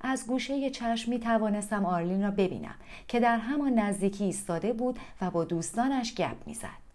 از 0.00 0.26
گوشه 0.26 0.70
چشم 0.70 1.10
می 1.10 1.20
توانستم 1.20 1.86
آرلین 1.86 2.22
را 2.22 2.30
ببینم 2.30 2.74
که 3.08 3.20
در 3.20 3.38
همان 3.38 3.78
نزدیکی 3.78 4.24
ایستاده 4.24 4.72
بود 4.72 4.98
و 5.20 5.30
با 5.30 5.44
دوستانش 5.44 6.14
گپ 6.14 6.36
می‌زد 6.46 6.89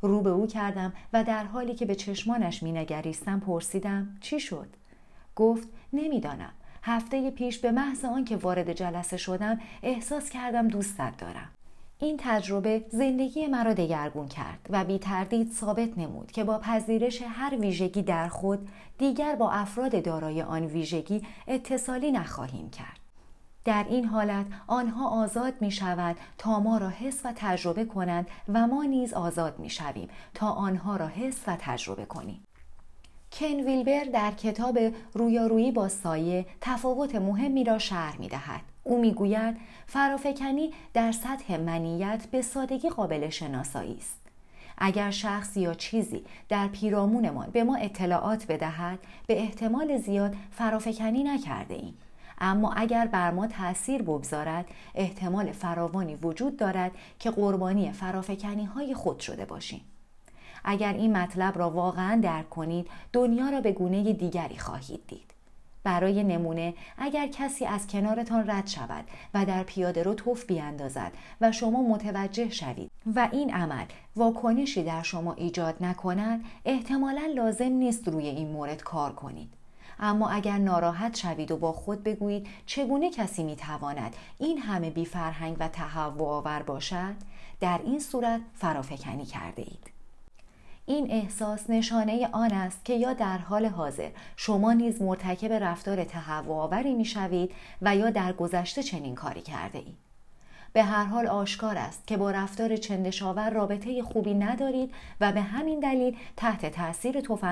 رو 0.00 0.20
به 0.20 0.30
او 0.30 0.46
کردم 0.46 0.92
و 1.12 1.24
در 1.24 1.44
حالی 1.44 1.74
که 1.74 1.86
به 1.86 1.94
چشمانش 1.94 2.62
مینگریستم 2.62 3.40
پرسیدم 3.40 4.16
چی 4.20 4.40
شد؟ 4.40 4.68
گفت 5.36 5.68
نمی‌دانم. 5.92 6.52
هفته 6.82 7.30
پیش 7.30 7.58
به 7.58 7.70
محض 7.70 8.04
آنکه 8.04 8.36
وارد 8.36 8.72
جلسه 8.72 9.16
شدم 9.16 9.60
احساس 9.82 10.30
کردم 10.30 10.68
دوستت 10.68 11.16
دارم. 11.18 11.50
این 11.98 12.16
تجربه 12.18 12.84
زندگی 12.88 13.46
مرا 13.46 13.72
دگرگون 13.72 14.28
کرد 14.28 14.66
و 14.70 14.84
بی 14.84 14.98
تردید 14.98 15.52
ثابت 15.52 15.98
نمود 15.98 16.32
که 16.32 16.44
با 16.44 16.58
پذیرش 16.58 17.22
هر 17.22 17.56
ویژگی 17.60 18.02
در 18.02 18.28
خود 18.28 18.68
دیگر 18.98 19.34
با 19.34 19.50
افراد 19.50 20.04
دارای 20.04 20.42
آن 20.42 20.64
ویژگی 20.64 21.22
اتصالی 21.48 22.12
نخواهیم 22.12 22.70
کرد. 22.70 23.07
در 23.64 23.86
این 23.88 24.04
حالت 24.04 24.46
آنها 24.66 25.08
آزاد 25.08 25.54
می 25.60 25.70
شوند 25.70 26.16
تا 26.38 26.60
ما 26.60 26.78
را 26.78 26.88
حس 26.88 27.20
و 27.24 27.32
تجربه 27.36 27.84
کنند 27.84 28.26
و 28.48 28.66
ما 28.66 28.84
نیز 28.84 29.14
آزاد 29.14 29.58
می 29.58 29.70
شویم 29.70 30.08
تا 30.34 30.50
آنها 30.50 30.96
را 30.96 31.06
حس 31.06 31.40
و 31.46 31.56
تجربه 31.60 32.04
کنیم. 32.04 32.44
کن 33.32 33.46
ویلبر 33.46 34.04
در 34.04 34.30
کتاب 34.30 34.78
رویارویی 35.14 35.72
با 35.72 35.88
سایه 35.88 36.46
تفاوت 36.60 37.14
مهمی 37.14 37.64
را 37.64 37.78
شرح 37.78 38.20
می 38.20 38.28
دهد. 38.28 38.60
او 38.84 39.00
می‌گوید 39.00 39.56
فرافکنی 39.86 40.72
در 40.94 41.12
سطح 41.12 41.56
منیت 41.56 42.26
به 42.30 42.42
سادگی 42.42 42.88
قابل 42.88 43.28
شناسایی 43.28 43.96
است. 43.96 44.18
اگر 44.78 45.10
شخص 45.10 45.56
یا 45.56 45.74
چیزی 45.74 46.24
در 46.48 46.68
پیرامونمان 46.68 47.50
به 47.50 47.64
ما 47.64 47.76
اطلاعات 47.76 48.46
بدهد 48.46 48.98
به 49.26 49.40
احتمال 49.40 49.98
زیاد 49.98 50.34
فرافکنی 50.50 51.22
نکرده 51.22 51.74
ایم. 51.74 51.94
اما 52.40 52.72
اگر 52.72 53.06
بر 53.06 53.30
ما 53.30 53.46
تأثیر 53.46 54.02
بگذارد 54.02 54.68
احتمال 54.94 55.52
فراوانی 55.52 56.14
وجود 56.14 56.56
دارد 56.56 56.92
که 57.18 57.30
قربانی 57.30 57.92
فرافکنی 57.92 58.64
های 58.64 58.94
خود 58.94 59.20
شده 59.20 59.44
باشیم. 59.44 59.80
اگر 60.64 60.92
این 60.92 61.16
مطلب 61.16 61.58
را 61.58 61.70
واقعا 61.70 62.20
درک 62.22 62.50
کنید 62.50 62.90
دنیا 63.12 63.48
را 63.50 63.60
به 63.60 63.72
گونه 63.72 64.12
دیگری 64.12 64.58
خواهید 64.58 65.06
دید. 65.06 65.34
برای 65.84 66.24
نمونه 66.24 66.74
اگر 66.98 67.26
کسی 67.26 67.64
از 67.66 67.86
کنارتان 67.86 68.50
رد 68.50 68.66
شود 68.66 69.04
و 69.34 69.44
در 69.44 69.62
پیاده 69.62 70.02
رو 70.02 70.14
توف 70.14 70.46
بیاندازد 70.46 71.12
و 71.40 71.52
شما 71.52 71.82
متوجه 71.82 72.50
شوید 72.50 72.90
و 73.14 73.28
این 73.32 73.54
عمل 73.54 73.84
واکنشی 74.16 74.82
در 74.82 75.02
شما 75.02 75.32
ایجاد 75.32 75.76
نکند 75.80 76.44
احتمالا 76.64 77.32
لازم 77.36 77.72
نیست 77.72 78.08
روی 78.08 78.26
این 78.28 78.48
مورد 78.48 78.82
کار 78.82 79.12
کنید 79.12 79.57
اما 80.00 80.28
اگر 80.28 80.58
ناراحت 80.58 81.16
شوید 81.16 81.50
و 81.50 81.56
با 81.56 81.72
خود 81.72 82.04
بگویید 82.04 82.46
چگونه 82.66 83.10
کسی 83.10 83.44
می‌تواند 83.44 84.16
این 84.38 84.58
همه 84.58 84.90
بی 84.90 85.04
فرهنگ 85.04 85.56
و 85.60 85.68
تهوع 85.68 86.28
آور 86.28 86.62
باشد 86.62 87.14
در 87.60 87.80
این 87.84 88.00
صورت 88.00 88.40
فرافکنی 88.54 89.26
کرده 89.26 89.62
اید 89.62 89.90
این 90.86 91.10
احساس 91.10 91.70
نشانه 91.70 92.28
آن 92.32 92.52
است 92.52 92.84
که 92.84 92.94
یا 92.94 93.12
در 93.12 93.38
حال 93.38 93.66
حاضر 93.66 94.10
شما 94.36 94.72
نیز 94.72 95.02
مرتکب 95.02 95.52
رفتار 95.52 96.04
تهوع 96.04 96.56
آوری 96.56 96.94
می‌شوید 96.94 97.54
و 97.82 97.96
یا 97.96 98.10
در 98.10 98.32
گذشته 98.32 98.82
چنین 98.82 99.14
کاری 99.14 99.40
کرده 99.40 99.78
اید. 99.78 99.96
به 100.72 100.82
هر 100.82 101.04
حال 101.04 101.26
آشکار 101.26 101.78
است 101.78 102.06
که 102.06 102.16
با 102.16 102.30
رفتار 102.30 102.76
چندشاور 102.76 103.50
رابطه 103.50 104.02
خوبی 104.02 104.34
ندارید 104.34 104.94
و 105.20 105.32
به 105.32 105.40
همین 105.40 105.80
دلیل 105.80 106.16
تحت 106.36 106.66
تاثیر 106.66 107.20
توف 107.20 107.44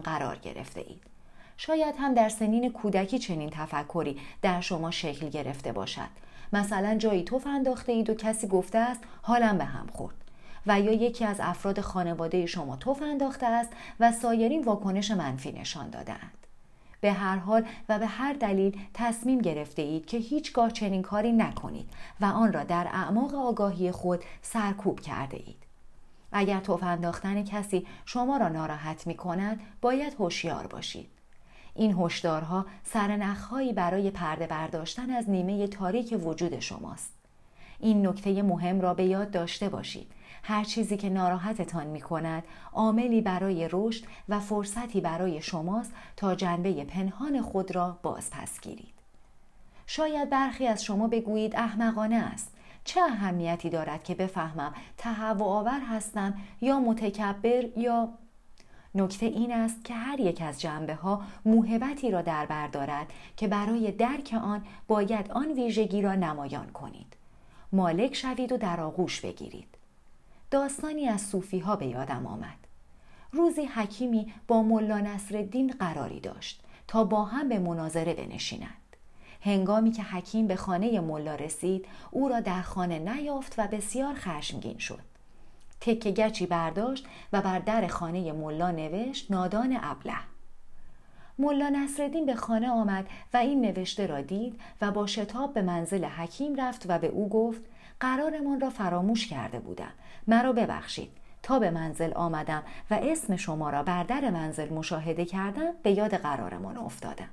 قرار 0.00 0.36
گرفته 0.36 0.80
اید. 0.80 1.13
شاید 1.56 1.94
هم 1.98 2.14
در 2.14 2.28
سنین 2.28 2.72
کودکی 2.72 3.18
چنین 3.18 3.50
تفکری 3.50 4.20
در 4.42 4.60
شما 4.60 4.90
شکل 4.90 5.28
گرفته 5.28 5.72
باشد. 5.72 6.08
مثلا 6.52 6.94
جایی 6.94 7.22
توف 7.22 7.46
انداخته 7.46 7.92
اید 7.92 8.10
و 8.10 8.14
کسی 8.14 8.48
گفته 8.48 8.78
است 8.78 9.00
حالم 9.22 9.58
به 9.58 9.64
هم 9.64 9.86
خورد. 9.86 10.14
و 10.66 10.80
یا 10.80 10.92
یکی 10.92 11.24
از 11.24 11.40
افراد 11.40 11.80
خانواده 11.80 12.46
شما 12.46 12.76
توف 12.76 13.02
انداخته 13.02 13.46
است 13.46 13.70
و 14.00 14.12
سایرین 14.12 14.64
واکنش 14.64 15.10
منفی 15.10 15.52
نشان 15.52 15.90
دادهاند. 15.90 16.46
به 17.00 17.12
هر 17.12 17.36
حال 17.36 17.64
و 17.88 17.98
به 17.98 18.06
هر 18.06 18.32
دلیل 18.32 18.78
تصمیم 18.94 19.38
گرفته 19.38 19.82
اید 19.82 20.06
که 20.06 20.18
هیچگاه 20.18 20.70
چنین 20.70 21.02
کاری 21.02 21.32
نکنید 21.32 21.90
و 22.20 22.24
آن 22.24 22.52
را 22.52 22.64
در 22.64 22.86
اعماق 22.92 23.34
آگاهی 23.34 23.90
خود 23.90 24.24
سرکوب 24.42 25.00
کرده 25.00 25.36
اید. 25.36 25.64
اگر 26.32 26.60
توف 26.60 26.82
انداختن 26.82 27.44
کسی 27.44 27.86
شما 28.04 28.36
را 28.36 28.48
ناراحت 28.48 29.06
می 29.06 29.14
کند 29.14 29.60
باید 29.80 30.14
هوشیار 30.14 30.66
باشید. 30.66 31.08
این 31.74 31.94
هشدارها 31.98 32.66
سرنخهایی 32.84 33.72
برای 33.72 34.10
پرده 34.10 34.46
برداشتن 34.46 35.10
از 35.10 35.30
نیمه 35.30 35.66
تاریک 35.66 36.26
وجود 36.26 36.60
شماست. 36.60 37.12
این 37.80 38.06
نکته 38.06 38.42
مهم 38.42 38.80
را 38.80 38.94
به 38.94 39.04
یاد 39.04 39.30
داشته 39.30 39.68
باشید 39.68 40.12
هر 40.42 40.64
چیزی 40.64 40.96
که 40.96 41.08
ناراحتتان 41.08 41.86
می 41.86 42.00
کند 42.00 42.42
عاملی 42.72 43.20
برای 43.20 43.68
رشد 43.72 44.04
و 44.28 44.40
فرصتی 44.40 45.00
برای 45.00 45.42
شماست 45.42 45.92
تا 46.16 46.34
جنبه 46.34 46.84
پنهان 46.84 47.42
خود 47.42 47.74
را 47.74 47.98
باز 48.02 48.30
پس 48.30 48.60
گیرید. 48.60 48.94
شاید 49.86 50.30
برخی 50.30 50.66
از 50.66 50.84
شما 50.84 51.08
بگویید 51.08 51.56
احمقانه 51.56 52.16
است. 52.16 52.52
چه 52.84 53.00
اهمیتی 53.00 53.70
دارد 53.70 54.04
که 54.04 54.14
بفهمم 54.14 54.74
تهوع 54.98 55.48
آور 55.48 55.80
هستم 55.80 56.34
یا 56.60 56.80
متکبر 56.80 57.64
یا 57.76 58.08
نکته 58.94 59.26
این 59.26 59.52
است 59.52 59.84
که 59.84 59.94
هر 59.94 60.20
یک 60.20 60.42
از 60.42 60.60
جنبه 60.60 60.94
ها 60.94 61.22
موهبتی 61.44 62.10
را 62.10 62.22
در 62.22 62.46
بر 62.46 62.66
دارد 62.66 63.06
که 63.36 63.48
برای 63.48 63.92
درک 63.92 64.36
آن 64.42 64.64
باید 64.88 65.32
آن 65.32 65.52
ویژگی 65.52 66.02
را 66.02 66.14
نمایان 66.14 66.66
کنید. 66.66 67.16
مالک 67.72 68.14
شوید 68.14 68.52
و 68.52 68.56
در 68.56 68.80
آغوش 68.80 69.20
بگیرید. 69.20 69.68
داستانی 70.50 71.08
از 71.08 71.20
صوفی 71.20 71.58
ها 71.58 71.76
به 71.76 71.86
یادم 71.86 72.26
آمد. 72.26 72.58
روزی 73.32 73.64
حکیمی 73.64 74.32
با 74.48 74.62
ملا 74.62 75.00
نصرالدین 75.00 75.74
قراری 75.78 76.20
داشت 76.20 76.62
تا 76.88 77.04
با 77.04 77.24
هم 77.24 77.48
به 77.48 77.58
مناظره 77.58 78.14
بنشینند. 78.14 78.70
هنگامی 79.40 79.92
که 79.92 80.02
حکیم 80.02 80.46
به 80.46 80.56
خانه 80.56 81.00
ملا 81.00 81.34
رسید 81.34 81.86
او 82.10 82.28
را 82.28 82.40
در 82.40 82.62
خانه 82.62 82.98
نیافت 82.98 83.54
و 83.58 83.66
بسیار 83.66 84.14
خشمگین 84.14 84.78
شد. 84.78 85.13
تکه 85.80 86.10
گچی 86.10 86.46
برداشت 86.46 87.06
و 87.32 87.42
بر 87.42 87.58
در 87.58 87.86
خانه 87.86 88.32
ملا 88.32 88.70
نوشت 88.70 89.30
نادان 89.30 89.78
ابله. 89.82 90.16
ملا 91.38 91.68
نصرالدین 91.68 92.26
به 92.26 92.34
خانه 92.34 92.70
آمد 92.70 93.06
و 93.34 93.36
این 93.36 93.60
نوشته 93.60 94.06
را 94.06 94.20
دید 94.20 94.60
و 94.80 94.90
با 94.90 95.06
شتاب 95.06 95.54
به 95.54 95.62
منزل 95.62 96.04
حکیم 96.04 96.54
رفت 96.54 96.84
و 96.88 96.98
به 96.98 97.06
او 97.06 97.28
گفت 97.28 97.62
قرارمان 98.00 98.60
را 98.60 98.70
فراموش 98.70 99.26
کرده 99.26 99.58
بودم 99.58 99.92
مرا 100.26 100.52
ببخشید 100.52 101.10
تا 101.42 101.58
به 101.58 101.70
منزل 101.70 102.12
آمدم 102.12 102.62
و 102.90 102.94
اسم 103.02 103.36
شما 103.36 103.70
را 103.70 103.82
بر 103.82 104.02
در 104.02 104.30
منزل 104.30 104.72
مشاهده 104.72 105.24
کردم 105.24 105.72
به 105.82 105.90
یاد 105.90 106.14
قرارمان 106.14 106.76
افتادم 106.76 107.28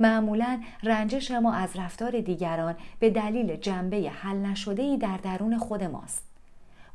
معمولا 0.00 0.60
رنجش 0.82 1.30
ما 1.30 1.52
از 1.52 1.76
رفتار 1.76 2.20
دیگران 2.20 2.74
به 2.98 3.10
دلیل 3.10 3.56
جنبه 3.56 4.10
حل 4.10 4.36
نشده 4.36 4.96
در 4.96 5.16
درون 5.16 5.58
خود 5.58 5.84
ماست. 5.84 6.25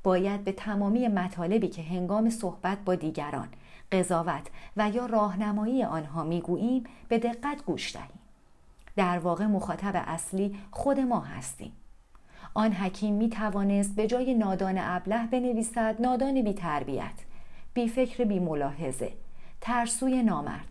باید 0.03 0.43
به 0.43 0.51
تمامی 0.51 1.07
مطالبی 1.07 1.67
که 1.67 1.81
هنگام 1.81 2.29
صحبت 2.29 2.77
با 2.85 2.95
دیگران، 2.95 3.47
قضاوت 3.91 4.47
و 4.77 4.89
یا 4.89 5.05
راهنمایی 5.05 5.83
آنها 5.83 6.23
می‌گوییم 6.23 6.83
به 7.07 7.19
دقت 7.19 7.65
گوش 7.65 7.95
دهیم. 7.95 8.19
در 8.95 9.19
واقع 9.19 9.45
مخاطب 9.45 10.03
اصلی 10.07 10.57
خود 10.71 10.99
ما 10.99 11.19
هستیم. 11.19 11.71
آن 12.53 12.71
حکیم 12.71 13.13
می 13.13 13.29
توانست 13.29 13.95
به 13.95 14.07
جای 14.07 14.33
نادان 14.33 14.75
ابله 14.77 15.27
بنویسد 15.27 15.95
نادان 15.99 16.41
بی 16.41 16.53
تربیت، 16.53 17.15
بی 17.73 17.87
فکر 17.87 18.23
بی 18.23 18.39
ملاحظه، 18.39 19.13
ترسوی 19.61 20.23
نامرد 20.23 20.67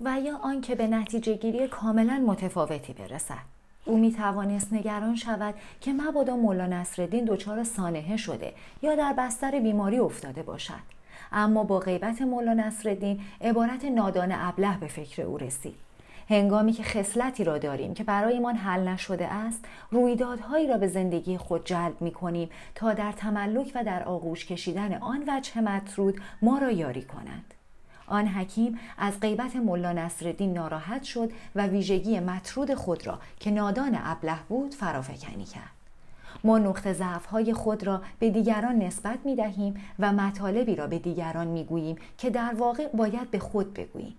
و 0.00 0.20
یا 0.20 0.36
آنکه 0.36 0.74
به 0.74 0.86
نتیجه 0.86 1.34
گیری 1.34 1.68
کاملا 1.68 2.24
متفاوتی 2.26 2.92
برسد. 2.92 3.51
او 3.84 3.98
می 3.98 4.12
توانست 4.12 4.72
نگران 4.72 5.16
شود 5.16 5.54
که 5.80 5.92
مبادا 5.92 6.36
مولا 6.36 6.66
نصرالدین 6.66 7.24
دچار 7.24 7.64
سانحه 7.64 8.16
شده 8.16 8.52
یا 8.82 8.94
در 8.94 9.14
بستر 9.18 9.60
بیماری 9.60 9.98
افتاده 9.98 10.42
باشد. 10.42 10.92
اما 11.32 11.64
با 11.64 11.78
غیبت 11.78 12.22
مولا 12.22 12.54
نصرالدین 12.54 13.20
عبارت 13.40 13.84
نادان 13.84 14.32
ابله 14.32 14.78
به 14.78 14.86
فکر 14.86 15.22
او 15.22 15.38
رسید. 15.38 15.74
هنگامی 16.28 16.72
که 16.72 16.82
خصلتی 16.82 17.44
را 17.44 17.58
داریم 17.58 17.94
که 17.94 18.04
برایمان 18.04 18.54
حل 18.54 18.88
نشده 18.88 19.26
است 19.26 19.64
رویدادهایی 19.90 20.68
را 20.68 20.78
به 20.78 20.88
زندگی 20.88 21.38
خود 21.38 21.66
جلب 21.66 22.00
می 22.00 22.10
کنیم 22.10 22.50
تا 22.74 22.92
در 22.92 23.12
تملک 23.12 23.72
و 23.74 23.84
در 23.84 24.02
آغوش 24.02 24.46
کشیدن 24.46 24.94
آن 24.94 25.24
وجه 25.28 25.60
مطرود 25.60 26.20
ما 26.42 26.58
را 26.58 26.70
یاری 26.70 27.02
کنند. 27.02 27.54
آن 28.12 28.26
حکیم 28.26 28.78
از 28.98 29.20
غیبت 29.20 29.56
ملا 29.56 29.92
نصرالدین 29.92 30.52
ناراحت 30.52 31.02
شد 31.02 31.32
و 31.54 31.66
ویژگی 31.66 32.20
مطرود 32.20 32.74
خود 32.74 33.06
را 33.06 33.18
که 33.40 33.50
نادان 33.50 33.98
ابله 34.02 34.38
بود 34.48 34.74
فرافکنی 34.74 35.44
کرد 35.44 35.70
ما 36.44 36.58
نقطه 36.58 36.92
ضعف 36.92 37.26
های 37.26 37.52
خود 37.52 37.86
را 37.86 38.02
به 38.18 38.30
دیگران 38.30 38.78
نسبت 38.78 39.18
می 39.24 39.36
دهیم 39.36 39.74
و 39.98 40.12
مطالبی 40.12 40.76
را 40.76 40.86
به 40.86 40.98
دیگران 40.98 41.46
می 41.46 41.64
گوییم 41.64 41.96
که 42.18 42.30
در 42.30 42.54
واقع 42.54 42.88
باید 42.88 43.30
به 43.30 43.38
خود 43.38 43.74
بگوییم 43.74 44.14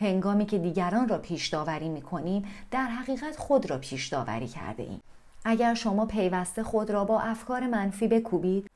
هنگامی 0.00 0.46
که 0.46 0.58
دیگران 0.58 1.08
را 1.08 1.18
پیش 1.18 1.48
داوری 1.48 1.88
می 1.88 2.02
کنیم 2.02 2.44
در 2.70 2.86
حقیقت 2.86 3.36
خود 3.36 3.70
را 3.70 3.78
پیش 3.78 4.08
داوری 4.08 4.48
کرده 4.48 4.82
ایم. 4.82 5.00
اگر 5.44 5.74
شما 5.74 6.06
پیوسته 6.06 6.62
خود 6.62 6.90
را 6.90 7.04
با 7.04 7.20
افکار 7.20 7.66
منفی 7.66 8.08
بکوبید 8.08 8.70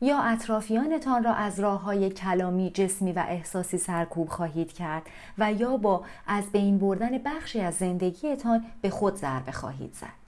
یا 0.00 0.18
اطرافیانتان 0.18 1.24
را 1.24 1.34
از 1.34 1.60
راه 1.60 1.82
های 1.82 2.10
کلامی، 2.10 2.70
جسمی 2.70 3.12
و 3.12 3.24
احساسی 3.28 3.78
سرکوب 3.78 4.28
خواهید 4.28 4.72
کرد 4.72 5.02
و 5.38 5.52
یا 5.52 5.76
با 5.76 6.04
از 6.26 6.52
بین 6.52 6.78
بردن 6.78 7.18
بخشی 7.18 7.60
از 7.60 7.74
زندگیتان 7.74 8.64
به 8.82 8.90
خود 8.90 9.16
ضربه 9.16 9.52
خواهید 9.52 9.94
زد. 9.94 10.18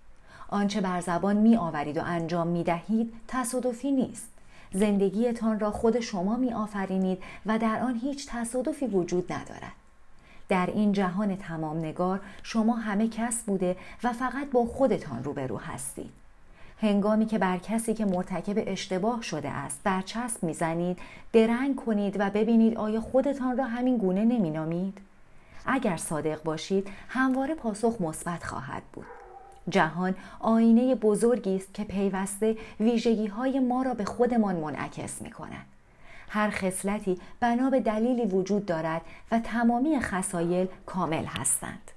آنچه 0.49 0.81
بر 0.81 1.01
زبان 1.01 1.37
می 1.37 1.57
آورید 1.57 1.97
و 1.97 2.03
انجام 2.05 2.47
می 2.47 2.65
دهید 2.65 3.13
تصادفی 3.29 3.93
نیست. 3.93 4.29
زندگیتان 4.73 5.61
را 5.61 5.71
خود 5.71 6.01
شما 6.01 6.37
می 6.37 6.53
آفرینید 6.53 7.23
و 7.47 7.59
در 7.59 7.81
آن 7.83 7.97
هیچ 7.97 8.29
تصادفی 8.31 8.87
وجود 8.87 9.33
ندارد. 9.33 9.73
در 10.49 10.67
این 10.67 10.93
جهان 10.93 11.37
تمام 11.37 11.79
نگار 11.79 12.21
شما 12.43 12.77
همه 12.77 13.09
کس 13.09 13.43
بوده 13.43 13.77
و 14.05 14.13
فقط 14.13 14.51
با 14.51 14.65
خودتان 14.65 15.25
روبرو 15.25 15.59
هستید. 15.59 16.20
هنگامی 16.83 17.27
که 17.27 17.39
بر 17.39 17.59
کسی 17.59 17.95
که 17.95 18.05
مرتکب 18.05 18.63
اشتباه 18.67 19.23
شده 19.23 19.49
است 19.49 19.81
برچسب 19.85 20.43
می‌زنید 20.43 20.99
درنگ 21.33 21.77
کنید 21.77 22.17
و 22.19 22.31
ببینید 22.31 22.77
آیا 22.79 23.01
خودتان 23.01 23.57
را 23.57 23.65
همین 23.65 23.99
گونه 23.99 24.25
نمینامید 24.25 24.99
اگر 25.67 25.97
صادق 25.97 26.43
باشید 26.43 26.89
همواره 27.09 27.55
پاسخ 27.55 28.01
مثبت 28.01 28.45
خواهد 28.45 28.83
بود 28.93 29.07
جهان 29.69 30.15
آینه 30.41 30.95
بزرگی 30.95 31.57
است 31.57 31.75
که 31.75 31.85
پیوسته 31.85 32.57
ویژگی 32.81 33.27
های 33.27 33.61
ما 33.61 33.83
را 33.83 33.95
به 33.95 34.05
خودمان 34.05 34.57
منعکس 34.57 35.23
می 35.23 35.31
کند. 35.31 35.67
هر 36.29 36.51
خصلتی 36.51 37.19
بنا 37.41 37.71
به 37.71 37.81
دلیلی 37.81 38.27
وجود 38.27 38.67
دارد 38.67 39.01
و 39.31 39.39
تمامی 39.39 40.01
خصایل 40.01 40.67
کامل 40.87 41.25
هستند. 41.25 41.91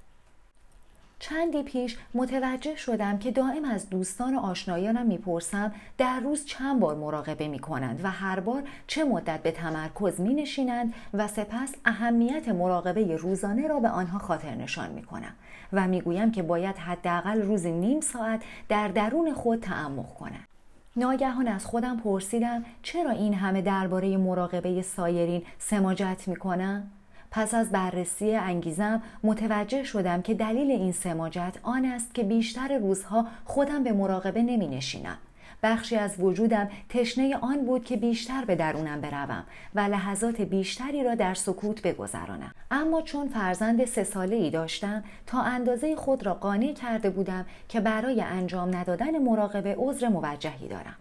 چندی 1.18 1.62
پیش 1.62 1.98
متوجه 2.14 2.76
شدم 2.76 3.18
که 3.18 3.30
دائم 3.30 3.64
از 3.64 3.90
دوستان 3.90 4.36
و 4.36 4.38
آشنایانم 4.38 5.06
می‌پرسم 5.06 5.72
در 5.98 6.20
روز 6.20 6.44
چند 6.44 6.80
بار 6.80 6.94
مراقبه 6.94 7.48
می 7.48 7.58
کنند 7.58 8.00
و 8.04 8.10
هر 8.10 8.40
بار 8.40 8.62
چه 8.86 9.04
مدت 9.04 9.42
به 9.42 9.52
تمرکز 9.52 10.20
می 10.20 10.34
نشینند 10.34 10.94
و 11.14 11.28
سپس 11.28 11.74
اهمیت 11.84 12.48
مراقبه 12.48 13.16
روزانه 13.16 13.68
را 13.68 13.80
به 13.80 13.88
آنها 13.88 14.18
خاطر 14.18 14.54
نشان 14.54 14.90
می 14.90 15.02
کنم 15.02 15.34
و 15.72 15.88
می‌گویم 15.88 16.30
که 16.30 16.42
باید 16.42 16.76
حداقل 16.76 17.42
روزی 17.42 17.72
نیم 17.72 18.00
ساعت 18.00 18.42
در 18.68 18.88
درون 18.88 19.34
خود 19.34 19.60
تعمق 19.60 20.14
کنند. 20.14 20.48
ناگهان 20.96 21.48
از 21.48 21.66
خودم 21.66 21.96
پرسیدم 21.96 22.64
چرا 22.82 23.10
این 23.10 23.34
همه 23.34 23.62
درباره 23.62 24.16
مراقبه 24.16 24.82
سایرین 24.82 25.42
سماجت 25.58 26.22
می 26.26 26.36
کنم؟ 26.36 26.90
پس 27.34 27.54
از 27.54 27.70
بررسی 27.70 28.34
انگیزم 28.34 29.02
متوجه 29.22 29.84
شدم 29.84 30.22
که 30.22 30.34
دلیل 30.34 30.70
این 30.70 30.92
سماجت 30.92 31.54
آن 31.62 31.84
است 31.84 32.14
که 32.14 32.22
بیشتر 32.22 32.78
روزها 32.78 33.26
خودم 33.44 33.82
به 33.82 33.92
مراقبه 33.92 34.42
نمی 34.42 34.66
نشینم. 34.66 35.18
بخشی 35.62 35.96
از 35.96 36.14
وجودم 36.18 36.68
تشنه 36.88 37.36
آن 37.36 37.64
بود 37.64 37.84
که 37.84 37.96
بیشتر 37.96 38.44
به 38.44 38.56
درونم 38.56 39.00
بروم 39.00 39.44
و 39.74 39.80
لحظات 39.80 40.40
بیشتری 40.40 41.04
را 41.04 41.14
در 41.14 41.34
سکوت 41.34 41.82
بگذرانم 41.82 42.52
اما 42.70 43.02
چون 43.02 43.28
فرزند 43.28 43.84
سه 43.84 44.04
ساله 44.04 44.36
ای 44.36 44.50
داشتم 44.50 45.04
تا 45.26 45.40
اندازه 45.40 45.96
خود 45.96 46.26
را 46.26 46.34
قانع 46.34 46.72
کرده 46.72 47.10
بودم 47.10 47.46
که 47.68 47.80
برای 47.80 48.20
انجام 48.20 48.76
ندادن 48.76 49.18
مراقبه 49.18 49.74
عذر 49.78 50.08
موجهی 50.08 50.68
دارم 50.68 50.96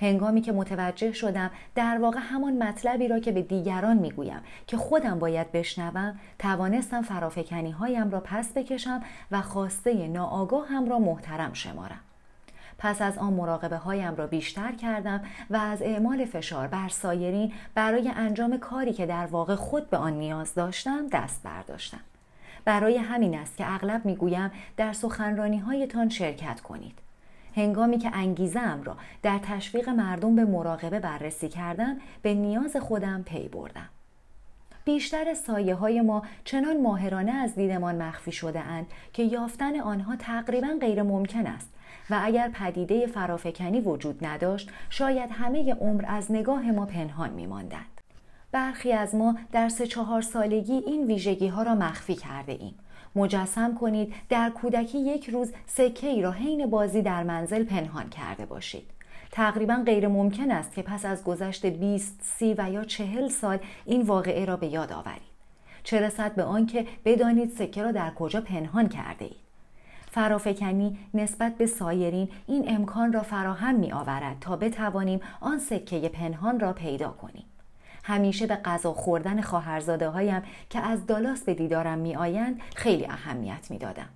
هنگامی 0.00 0.40
که 0.40 0.52
متوجه 0.52 1.12
شدم 1.12 1.50
در 1.74 1.98
واقع 1.98 2.18
همان 2.22 2.62
مطلبی 2.62 3.08
را 3.08 3.18
که 3.18 3.32
به 3.32 3.42
دیگران 3.42 3.96
می‌گویم 3.96 4.40
که 4.66 4.76
خودم 4.76 5.18
باید 5.18 5.52
بشنوم 5.52 6.18
توانستم 6.38 7.02
فرافکنی 7.02 7.70
هایم 7.70 8.10
را 8.10 8.20
پس 8.20 8.52
بکشم 8.52 9.02
و 9.30 9.42
خواسته 9.42 10.08
ناآگاهم 10.08 10.88
را 10.88 10.98
محترم 10.98 11.52
شمارم 11.52 12.00
پس 12.78 13.02
از 13.02 13.18
آن 13.18 13.32
مراقبه 13.32 13.76
هایم 13.76 14.16
را 14.16 14.26
بیشتر 14.26 14.72
کردم 14.72 15.22
و 15.50 15.56
از 15.56 15.82
اعمال 15.82 16.24
فشار 16.24 16.66
بر 16.66 16.88
سایرین 16.88 17.52
برای 17.74 18.12
انجام 18.16 18.58
کاری 18.58 18.92
که 18.92 19.06
در 19.06 19.26
واقع 19.26 19.54
خود 19.54 19.90
به 19.90 19.96
آن 19.96 20.12
نیاز 20.12 20.54
داشتم 20.54 21.06
دست 21.12 21.42
برداشتم. 21.42 22.00
برای 22.64 22.96
همین 22.96 23.38
است 23.38 23.56
که 23.56 23.74
اغلب 23.74 24.04
می‌گویم 24.04 24.50
در 24.76 24.92
سخنرانی 24.92 25.58
هایتان 25.58 26.08
شرکت 26.08 26.60
کنید. 26.60 27.09
هنگامی 27.56 27.98
که 27.98 28.10
انگیزم 28.12 28.80
را 28.84 28.96
در 29.22 29.38
تشویق 29.42 29.88
مردم 29.88 30.36
به 30.36 30.44
مراقبه 30.44 31.00
بررسی 31.00 31.48
کردم 31.48 31.96
به 32.22 32.34
نیاز 32.34 32.76
خودم 32.76 33.22
پی 33.22 33.48
بردم. 33.48 33.88
بیشتر 34.84 35.34
سایه 35.34 35.74
های 35.74 36.00
ما 36.00 36.22
چنان 36.44 36.82
ماهرانه 36.82 37.32
از 37.32 37.54
دیدمان 37.54 38.02
مخفی 38.02 38.32
شده 38.32 38.60
اند 38.60 38.86
که 39.12 39.22
یافتن 39.22 39.80
آنها 39.80 40.16
تقریبا 40.16 40.68
غیر 40.80 41.02
ممکن 41.02 41.46
است 41.46 41.70
و 42.10 42.20
اگر 42.22 42.48
پدیده 42.48 43.06
فرافکنی 43.06 43.80
وجود 43.80 44.26
نداشت 44.26 44.70
شاید 44.90 45.30
همه 45.32 45.74
عمر 45.74 46.04
از 46.08 46.32
نگاه 46.32 46.70
ما 46.70 46.86
پنهان 46.86 47.30
می 47.30 47.46
ماندند. 47.46 48.00
برخی 48.52 48.92
از 48.92 49.14
ما 49.14 49.38
در 49.52 49.68
سه 49.68 49.86
چهار 49.86 50.22
سالگی 50.22 50.72
این 50.72 51.06
ویژگی 51.06 51.48
ها 51.48 51.62
را 51.62 51.74
مخفی 51.74 52.14
کرده 52.14 52.52
ایم. 52.52 52.74
مجسم 53.14 53.74
کنید 53.74 54.14
در 54.28 54.50
کودکی 54.50 54.98
یک 54.98 55.30
روز 55.30 55.52
سکه 55.66 56.06
ای 56.06 56.22
را 56.22 56.30
حین 56.30 56.70
بازی 56.70 57.02
در 57.02 57.22
منزل 57.22 57.64
پنهان 57.64 58.08
کرده 58.08 58.46
باشید. 58.46 58.86
تقریبا 59.30 59.82
غیر 59.86 60.08
ممکن 60.08 60.50
است 60.50 60.74
که 60.74 60.82
پس 60.82 61.04
از 61.04 61.24
گذشت 61.24 61.66
20, 61.66 62.20
30 62.22 62.54
و 62.58 62.70
یا 62.70 62.84
چهل 62.84 63.28
سال 63.28 63.58
این 63.84 64.02
واقعه 64.02 64.44
را 64.44 64.56
به 64.56 64.66
یاد 64.66 64.92
آورید. 64.92 65.30
چه 65.84 66.00
رسد 66.00 66.34
به 66.34 66.42
آنکه 66.42 66.86
بدانید 67.04 67.50
سکه 67.50 67.82
را 67.82 67.92
در 67.92 68.10
کجا 68.10 68.40
پنهان 68.40 68.88
کرده 68.88 69.24
اید. 69.24 69.50
فرافکنی 70.10 70.98
نسبت 71.14 71.56
به 71.56 71.66
سایرین 71.66 72.28
این 72.46 72.64
امکان 72.68 73.12
را 73.12 73.22
فراهم 73.22 73.74
می 73.74 73.92
آورد 73.92 74.36
تا 74.40 74.56
بتوانیم 74.56 75.20
آن 75.40 75.58
سکه 75.58 76.08
پنهان 76.08 76.60
را 76.60 76.72
پیدا 76.72 77.10
کنیم. 77.10 77.44
همیشه 78.02 78.46
به 78.46 78.56
غذا 78.56 78.92
خوردن 78.92 79.40
خواهرزاده 79.40 80.08
هایم 80.08 80.42
که 80.70 80.78
از 80.80 81.06
دالاس 81.06 81.42
به 81.42 81.54
دیدارم 81.54 81.98
می 81.98 82.16
آیند 82.16 82.60
خیلی 82.74 83.06
اهمیت 83.06 83.70
می 83.70 83.78
دادم. 83.78 84.08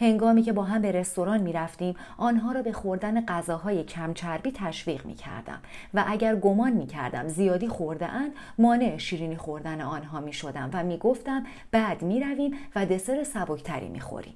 هنگامی 0.00 0.42
که 0.42 0.52
با 0.52 0.62
هم 0.62 0.82
به 0.82 0.92
رستوران 0.92 1.40
می 1.40 1.52
رفتیم 1.52 1.94
آنها 2.18 2.52
را 2.52 2.62
به 2.62 2.72
خوردن 2.72 3.26
غذاهای 3.26 3.84
کم 3.84 4.14
چربی 4.14 4.52
تشویق 4.52 5.06
می 5.06 5.14
کردم 5.14 5.58
و 5.94 6.04
اگر 6.06 6.36
گمان 6.36 6.72
می 6.72 6.86
کردم 6.86 7.28
زیادی 7.28 7.68
خورده 7.68 8.06
اند 8.06 8.32
مانع 8.58 8.96
شیرینی 8.98 9.36
خوردن 9.36 9.80
آنها 9.80 10.20
می 10.20 10.32
شدم 10.32 10.70
و 10.72 10.84
می 10.84 10.98
گفتم 10.98 11.44
بعد 11.70 12.02
می 12.02 12.20
رویم 12.20 12.54
و 12.76 12.86
دسر 12.86 13.24
سبکتری 13.24 13.88
می 13.88 14.00
خوریم. 14.00 14.34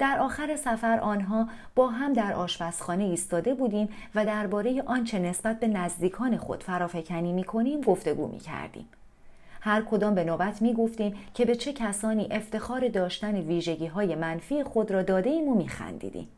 در 0.00 0.18
آخر 0.18 0.56
سفر 0.56 1.00
آنها 1.00 1.48
با 1.74 1.88
هم 1.88 2.12
در 2.12 2.32
آشپزخانه 2.32 3.04
ایستاده 3.04 3.54
بودیم 3.54 3.88
و 4.14 4.24
درباره 4.24 4.82
آنچه 4.86 5.18
نسبت 5.18 5.60
به 5.60 5.68
نزدیکان 5.68 6.36
خود 6.36 6.62
فرافکنی 6.62 7.32
می 7.32 7.44
کنیم 7.44 7.80
گفتگو 7.80 8.28
می 8.28 8.38
کردیم. 8.38 8.88
هر 9.60 9.82
کدام 9.82 10.14
به 10.14 10.24
نوبت 10.24 10.62
می 10.62 10.74
گفتیم 10.74 11.16
که 11.34 11.44
به 11.44 11.56
چه 11.56 11.72
کسانی 11.72 12.28
افتخار 12.30 12.88
داشتن 12.88 13.34
ویژگی 13.34 13.86
های 13.86 14.14
منفی 14.14 14.64
خود 14.64 14.90
را 14.90 15.02
داده 15.02 15.30
ایم 15.30 15.48
و 15.48 15.54
می 15.54 15.68
خندیدیم. 15.68 16.28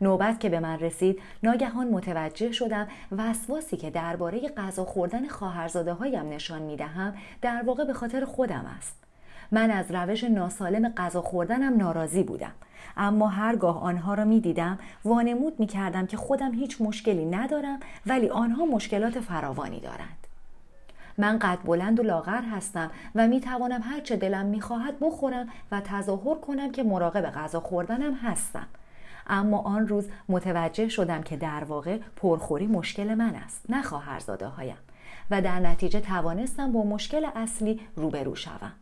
نوبت 0.00 0.40
که 0.40 0.48
به 0.48 0.60
من 0.60 0.78
رسید 0.78 1.22
ناگهان 1.42 1.88
متوجه 1.88 2.52
شدم 2.52 2.88
وسواسی 3.12 3.76
که 3.76 3.90
درباره 3.90 4.48
غذا 4.48 4.84
خوردن 4.84 5.28
خواهرزاده 5.28 5.92
هایم 5.92 6.28
نشان 6.28 6.62
می 6.62 6.76
دهم 6.76 7.14
در 7.42 7.62
واقع 7.66 7.84
به 7.84 7.92
خاطر 7.92 8.24
خودم 8.24 8.66
است. 8.78 9.05
من 9.52 9.70
از 9.70 9.90
روش 9.90 10.24
ناسالم 10.24 10.88
غذا 10.88 11.22
خوردنم 11.22 11.76
ناراضی 11.76 12.22
بودم. 12.22 12.52
اما 12.96 13.28
هرگاه 13.28 13.82
آنها 13.82 14.14
را 14.14 14.24
می 14.24 14.40
دیدم 14.40 14.78
وانمود 15.04 15.60
می 15.60 15.66
کردم 15.66 16.06
که 16.06 16.16
خودم 16.16 16.54
هیچ 16.54 16.80
مشکلی 16.80 17.24
ندارم 17.24 17.80
ولی 18.06 18.28
آنها 18.28 18.64
مشکلات 18.64 19.20
فراوانی 19.20 19.80
دارند. 19.80 20.26
من 21.18 21.38
قد 21.38 21.58
بلند 21.64 22.00
و 22.00 22.02
لاغر 22.02 22.42
هستم 22.42 22.90
و 23.14 23.28
می 23.28 23.40
توانم 23.40 23.80
هرچه 23.82 24.16
دلم 24.16 24.46
می 24.46 24.60
خواهد 24.60 24.94
بخورم 25.00 25.48
و 25.72 25.80
تظاهر 25.80 26.34
کنم 26.34 26.72
که 26.72 26.82
مراقب 26.82 27.30
غذا 27.30 27.60
خوردنم 27.60 28.14
هستم. 28.14 28.66
اما 29.26 29.58
آن 29.58 29.88
روز 29.88 30.08
متوجه 30.28 30.88
شدم 30.88 31.22
که 31.22 31.36
در 31.36 31.64
واقع 31.64 31.98
پرخوری 32.16 32.66
مشکل 32.66 33.14
من 33.14 33.34
است 33.34 33.60
نه 33.68 33.82
خواهرزاده 33.82 34.46
هایم 34.46 34.76
و 35.30 35.42
در 35.42 35.60
نتیجه 35.60 36.00
توانستم 36.00 36.72
با 36.72 36.84
مشکل 36.84 37.26
اصلی 37.34 37.80
روبرو 37.96 38.34
شوم. 38.34 38.72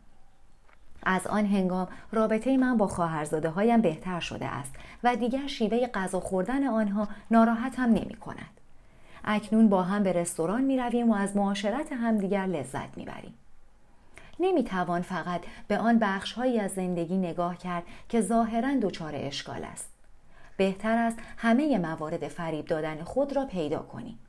از 1.05 1.27
آن 1.27 1.45
هنگام 1.45 1.87
رابطه 2.11 2.57
من 2.57 2.77
با 2.77 2.87
خواهرزاده 2.87 3.49
هایم 3.49 3.81
بهتر 3.81 4.19
شده 4.19 4.45
است 4.45 4.75
و 5.03 5.15
دیگر 5.15 5.47
شیوه 5.47 5.87
غذا 5.87 6.19
خوردن 6.19 6.67
آنها 6.67 7.07
ناراحتم 7.31 7.83
نمی 7.83 8.15
کند. 8.15 8.61
اکنون 9.23 9.69
با 9.69 9.83
هم 9.83 10.03
به 10.03 10.13
رستوران 10.13 10.61
می 10.61 10.77
رویم 10.77 11.09
و 11.09 11.15
از 11.15 11.35
معاشرت 11.35 11.91
همدیگر 11.91 12.45
لذت 12.45 12.97
می 12.97 13.05
بریم. 13.05 13.33
نمی 14.39 14.63
توان 14.63 15.01
فقط 15.01 15.41
به 15.67 15.77
آن 15.77 15.99
بخش 15.99 16.33
هایی 16.33 16.59
از 16.59 16.71
زندگی 16.71 17.17
نگاه 17.17 17.57
کرد 17.57 17.83
که 18.09 18.21
ظاهرا 18.21 18.75
دچار 18.81 19.11
اشکال 19.15 19.63
است. 19.63 19.89
بهتر 20.57 20.97
است 20.97 21.17
همه 21.37 21.77
موارد 21.77 22.27
فریب 22.27 22.65
دادن 22.65 23.03
خود 23.03 23.35
را 23.35 23.45
پیدا 23.45 23.79
کنیم. 23.79 24.19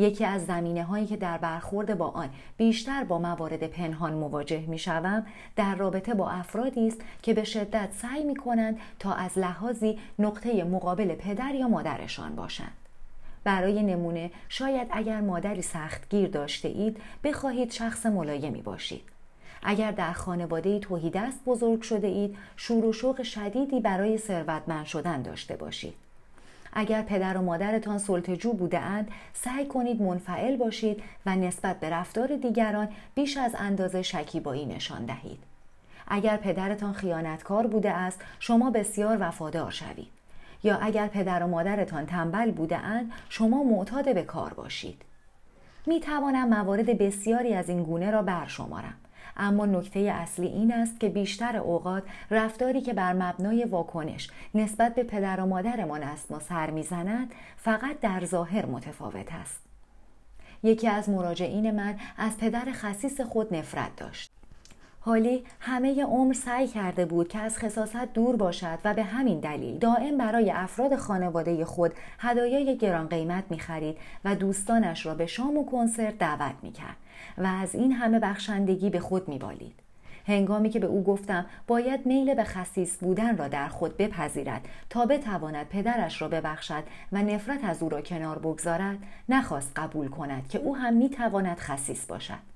یکی 0.00 0.24
از 0.24 0.46
زمینه 0.46 0.84
هایی 0.84 1.06
که 1.06 1.16
در 1.16 1.38
برخورد 1.38 1.98
با 1.98 2.08
آن 2.08 2.30
بیشتر 2.56 3.04
با 3.04 3.18
موارد 3.18 3.66
پنهان 3.66 4.12
مواجه 4.12 4.60
می 4.66 4.78
شوم 4.78 5.26
در 5.56 5.74
رابطه 5.74 6.14
با 6.14 6.30
افرادی 6.30 6.88
است 6.88 7.00
که 7.22 7.34
به 7.34 7.44
شدت 7.44 7.88
سعی 7.92 8.24
می 8.24 8.36
کنند 8.36 8.78
تا 8.98 9.12
از 9.12 9.38
لحاظی 9.38 9.98
نقطه 10.18 10.64
مقابل 10.64 11.14
پدر 11.14 11.54
یا 11.54 11.68
مادرشان 11.68 12.34
باشند. 12.34 12.72
برای 13.44 13.82
نمونه 13.82 14.30
شاید 14.48 14.88
اگر 14.90 15.20
مادری 15.20 15.62
سختگیر 15.62 16.28
داشته 16.28 16.68
اید 16.68 16.96
بخواهید 17.24 17.72
شخص 17.72 18.06
ملایمی 18.06 18.62
باشید. 18.62 19.02
اگر 19.62 19.92
در 19.92 20.12
خانواده 20.12 20.78
توحیدست 20.78 21.44
بزرگ 21.44 21.82
شده 21.82 22.06
اید 22.06 22.36
شور 22.56 22.84
و 22.84 22.92
شوق 22.92 23.22
شدیدی 23.22 23.80
برای 23.80 24.18
ثروتمند 24.18 24.86
شدن 24.86 25.22
داشته 25.22 25.56
باشید. 25.56 26.09
اگر 26.72 27.02
پدر 27.02 27.36
و 27.36 27.42
مادرتان 27.42 27.98
سلطجو 27.98 28.52
بوده 28.52 28.78
اند 28.78 29.10
سعی 29.32 29.66
کنید 29.66 30.02
منفعل 30.02 30.56
باشید 30.56 31.02
و 31.26 31.36
نسبت 31.36 31.80
به 31.80 31.90
رفتار 31.90 32.36
دیگران 32.36 32.88
بیش 33.14 33.36
از 33.36 33.56
اندازه 33.58 34.02
شکیبایی 34.02 34.66
نشان 34.66 35.04
دهید. 35.04 35.38
اگر 36.08 36.36
پدرتان 36.36 36.92
خیانتکار 36.92 37.66
بوده 37.66 37.90
است 37.90 38.20
شما 38.38 38.70
بسیار 38.70 39.16
وفادار 39.20 39.70
شوید. 39.70 40.08
یا 40.62 40.78
اگر 40.78 41.06
پدر 41.06 41.42
و 41.42 41.46
مادرتان 41.46 42.06
تنبل 42.06 42.50
بوده 42.50 42.76
اند 42.76 43.12
شما 43.28 43.62
معتاد 43.62 44.14
به 44.14 44.22
کار 44.22 44.54
باشید. 44.54 45.02
می 45.86 46.00
توانم 46.00 46.48
موارد 46.48 46.98
بسیاری 46.98 47.54
از 47.54 47.68
این 47.68 47.82
گونه 47.82 48.10
را 48.10 48.22
برشمارم. 48.22 48.94
اما 49.40 49.66
نکته 49.66 50.00
اصلی 50.00 50.46
این 50.46 50.72
است 50.72 51.00
که 51.00 51.08
بیشتر 51.08 51.56
اوقات 51.56 52.02
رفتاری 52.30 52.80
که 52.80 52.92
بر 52.92 53.12
مبنای 53.12 53.64
واکنش 53.64 54.30
نسبت 54.54 54.94
به 54.94 55.02
پدر 55.02 55.40
و 55.40 55.46
مادرمان 55.46 56.02
است 56.02 56.30
ما 56.30 56.38
سر 56.38 56.70
می‌زند 56.70 57.32
فقط 57.56 58.00
در 58.00 58.24
ظاهر 58.24 58.66
متفاوت 58.66 59.32
است. 59.32 59.60
یکی 60.62 60.88
از 60.88 61.08
مراجعین 61.08 61.70
من 61.70 61.98
از 62.16 62.38
پدر 62.38 62.68
خصیص 62.72 63.20
خود 63.20 63.54
نفرت 63.54 63.96
داشت. 63.96 64.29
حالی 65.02 65.44
همه 65.60 66.04
عمر 66.04 66.32
سعی 66.32 66.66
کرده 66.66 67.04
بود 67.04 67.28
که 67.28 67.38
از 67.38 67.58
خصاصت 67.58 68.12
دور 68.12 68.36
باشد 68.36 68.78
و 68.84 68.94
به 68.94 69.02
همین 69.02 69.40
دلیل 69.40 69.78
دائم 69.78 70.18
برای 70.18 70.50
افراد 70.50 70.96
خانواده 70.96 71.64
خود 71.64 71.92
هدایای 72.18 72.76
گران 72.76 73.06
قیمت 73.06 73.44
می 73.50 73.58
خرید 73.58 73.98
و 74.24 74.34
دوستانش 74.34 75.06
را 75.06 75.14
به 75.14 75.26
شام 75.26 75.56
و 75.56 75.64
کنسرت 75.64 76.18
دعوت 76.18 76.54
می 76.62 76.72
کرد 76.72 76.96
و 77.38 77.46
از 77.46 77.74
این 77.74 77.92
همه 77.92 78.18
بخشندگی 78.18 78.90
به 78.90 79.00
خود 79.00 79.28
می 79.28 79.38
بالید. 79.38 79.74
هنگامی 80.26 80.70
که 80.70 80.78
به 80.78 80.86
او 80.86 81.04
گفتم 81.04 81.46
باید 81.66 82.06
میل 82.06 82.34
به 82.34 82.44
خصیص 82.44 82.96
بودن 82.98 83.36
را 83.36 83.48
در 83.48 83.68
خود 83.68 83.96
بپذیرد 83.96 84.68
تا 84.90 85.06
بتواند 85.06 85.68
پدرش 85.68 86.22
را 86.22 86.28
ببخشد 86.28 86.84
و 87.12 87.22
نفرت 87.22 87.64
از 87.64 87.82
او 87.82 87.88
را 87.88 88.00
کنار 88.00 88.38
بگذارد 88.38 88.98
نخواست 89.28 89.72
قبول 89.76 90.08
کند 90.08 90.48
که 90.48 90.58
او 90.58 90.76
هم 90.76 90.94
می 90.94 91.10
تواند 91.10 91.58
خصیص 91.58 92.06
باشد 92.06 92.49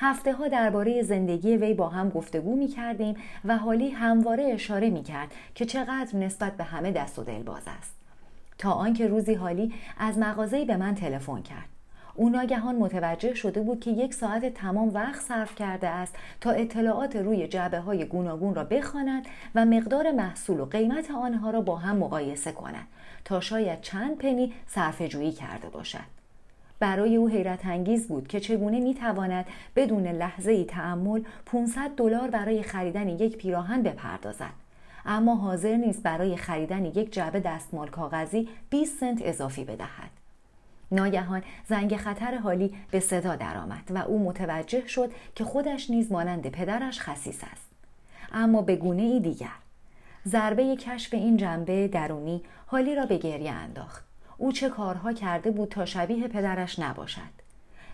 هفته 0.00 0.32
ها 0.32 0.48
درباره 0.48 1.02
زندگی 1.02 1.56
وی 1.56 1.74
با 1.74 1.88
هم 1.88 2.08
گفتگو 2.08 2.56
می 2.56 2.68
کردیم 2.68 3.16
و 3.44 3.56
حالی 3.56 3.90
همواره 3.90 4.44
اشاره 4.44 4.90
می 4.90 5.02
کرد 5.02 5.32
که 5.54 5.64
چقدر 5.64 6.16
نسبت 6.16 6.56
به 6.56 6.64
همه 6.64 6.92
دست 6.92 7.18
و 7.18 7.24
دل 7.24 7.42
باز 7.42 7.62
است. 7.78 7.94
تا 8.58 8.72
آنکه 8.72 9.06
روزی 9.06 9.34
حالی 9.34 9.74
از 9.98 10.18
مغازه‌ای 10.18 10.64
به 10.64 10.76
من 10.76 10.94
تلفن 10.94 11.42
کرد. 11.42 11.68
او 12.14 12.28
ناگهان 12.28 12.76
متوجه 12.76 13.34
شده 13.34 13.60
بود 13.60 13.80
که 13.80 13.90
یک 13.90 14.14
ساعت 14.14 14.54
تمام 14.54 14.94
وقت 14.94 15.20
صرف 15.20 15.54
کرده 15.54 15.88
است 15.88 16.14
تا 16.40 16.50
اطلاعات 16.50 17.16
روی 17.16 17.48
جعبه 17.48 17.78
های 17.78 18.04
گوناگون 18.04 18.54
را 18.54 18.64
بخواند 18.64 19.26
و 19.54 19.64
مقدار 19.64 20.10
محصول 20.10 20.60
و 20.60 20.64
قیمت 20.64 21.10
آنها 21.10 21.50
را 21.50 21.60
با 21.60 21.76
هم 21.76 21.96
مقایسه 21.96 22.52
کند 22.52 22.86
تا 23.24 23.40
شاید 23.40 23.80
چند 23.80 24.18
پنی 24.18 24.52
صرف 24.66 25.02
جویی 25.02 25.32
کرده 25.32 25.68
باشد. 25.68 26.17
برای 26.80 27.16
او 27.16 27.28
حیرت 27.28 27.66
انگیز 27.66 28.08
بود 28.08 28.28
که 28.28 28.40
چگونه 28.40 28.80
می 28.80 28.94
تواند 28.94 29.46
بدون 29.76 30.06
لحظه 30.06 30.50
ای 30.50 30.64
تعمل 30.64 31.22
500 31.46 31.90
دلار 31.96 32.30
برای 32.30 32.62
خریدن 32.62 33.08
یک 33.08 33.36
پیراهن 33.36 33.82
بپردازد. 33.82 34.52
اما 35.06 35.34
حاضر 35.34 35.76
نیست 35.76 36.02
برای 36.02 36.36
خریدن 36.36 36.84
یک 36.84 37.12
جعبه 37.12 37.40
دستمال 37.40 37.88
کاغذی 37.88 38.48
20 38.70 39.00
سنت 39.00 39.18
اضافی 39.22 39.64
بدهد. 39.64 40.10
ناگهان 40.92 41.42
زنگ 41.68 41.96
خطر 41.96 42.38
حالی 42.38 42.74
به 42.90 43.00
صدا 43.00 43.36
درآمد 43.36 43.90
و 43.90 43.98
او 43.98 44.24
متوجه 44.24 44.86
شد 44.86 45.12
که 45.34 45.44
خودش 45.44 45.90
نیز 45.90 46.12
مانند 46.12 46.48
پدرش 46.48 47.00
خسیس 47.00 47.44
است. 47.52 47.68
اما 48.32 48.62
به 48.62 48.76
گونه 48.76 49.02
ای 49.02 49.20
دیگر. 49.20 49.48
ضربه 50.26 50.76
کشف 50.76 51.14
این 51.14 51.36
جنبه 51.36 51.88
درونی 51.88 52.42
حالی 52.66 52.94
را 52.94 53.06
به 53.06 53.16
گریه 53.16 53.50
انداخت. 53.50 54.07
او 54.38 54.52
چه 54.52 54.68
کارها 54.68 55.12
کرده 55.12 55.50
بود 55.50 55.68
تا 55.68 55.84
شبیه 55.84 56.28
پدرش 56.28 56.78
نباشد. 56.78 57.38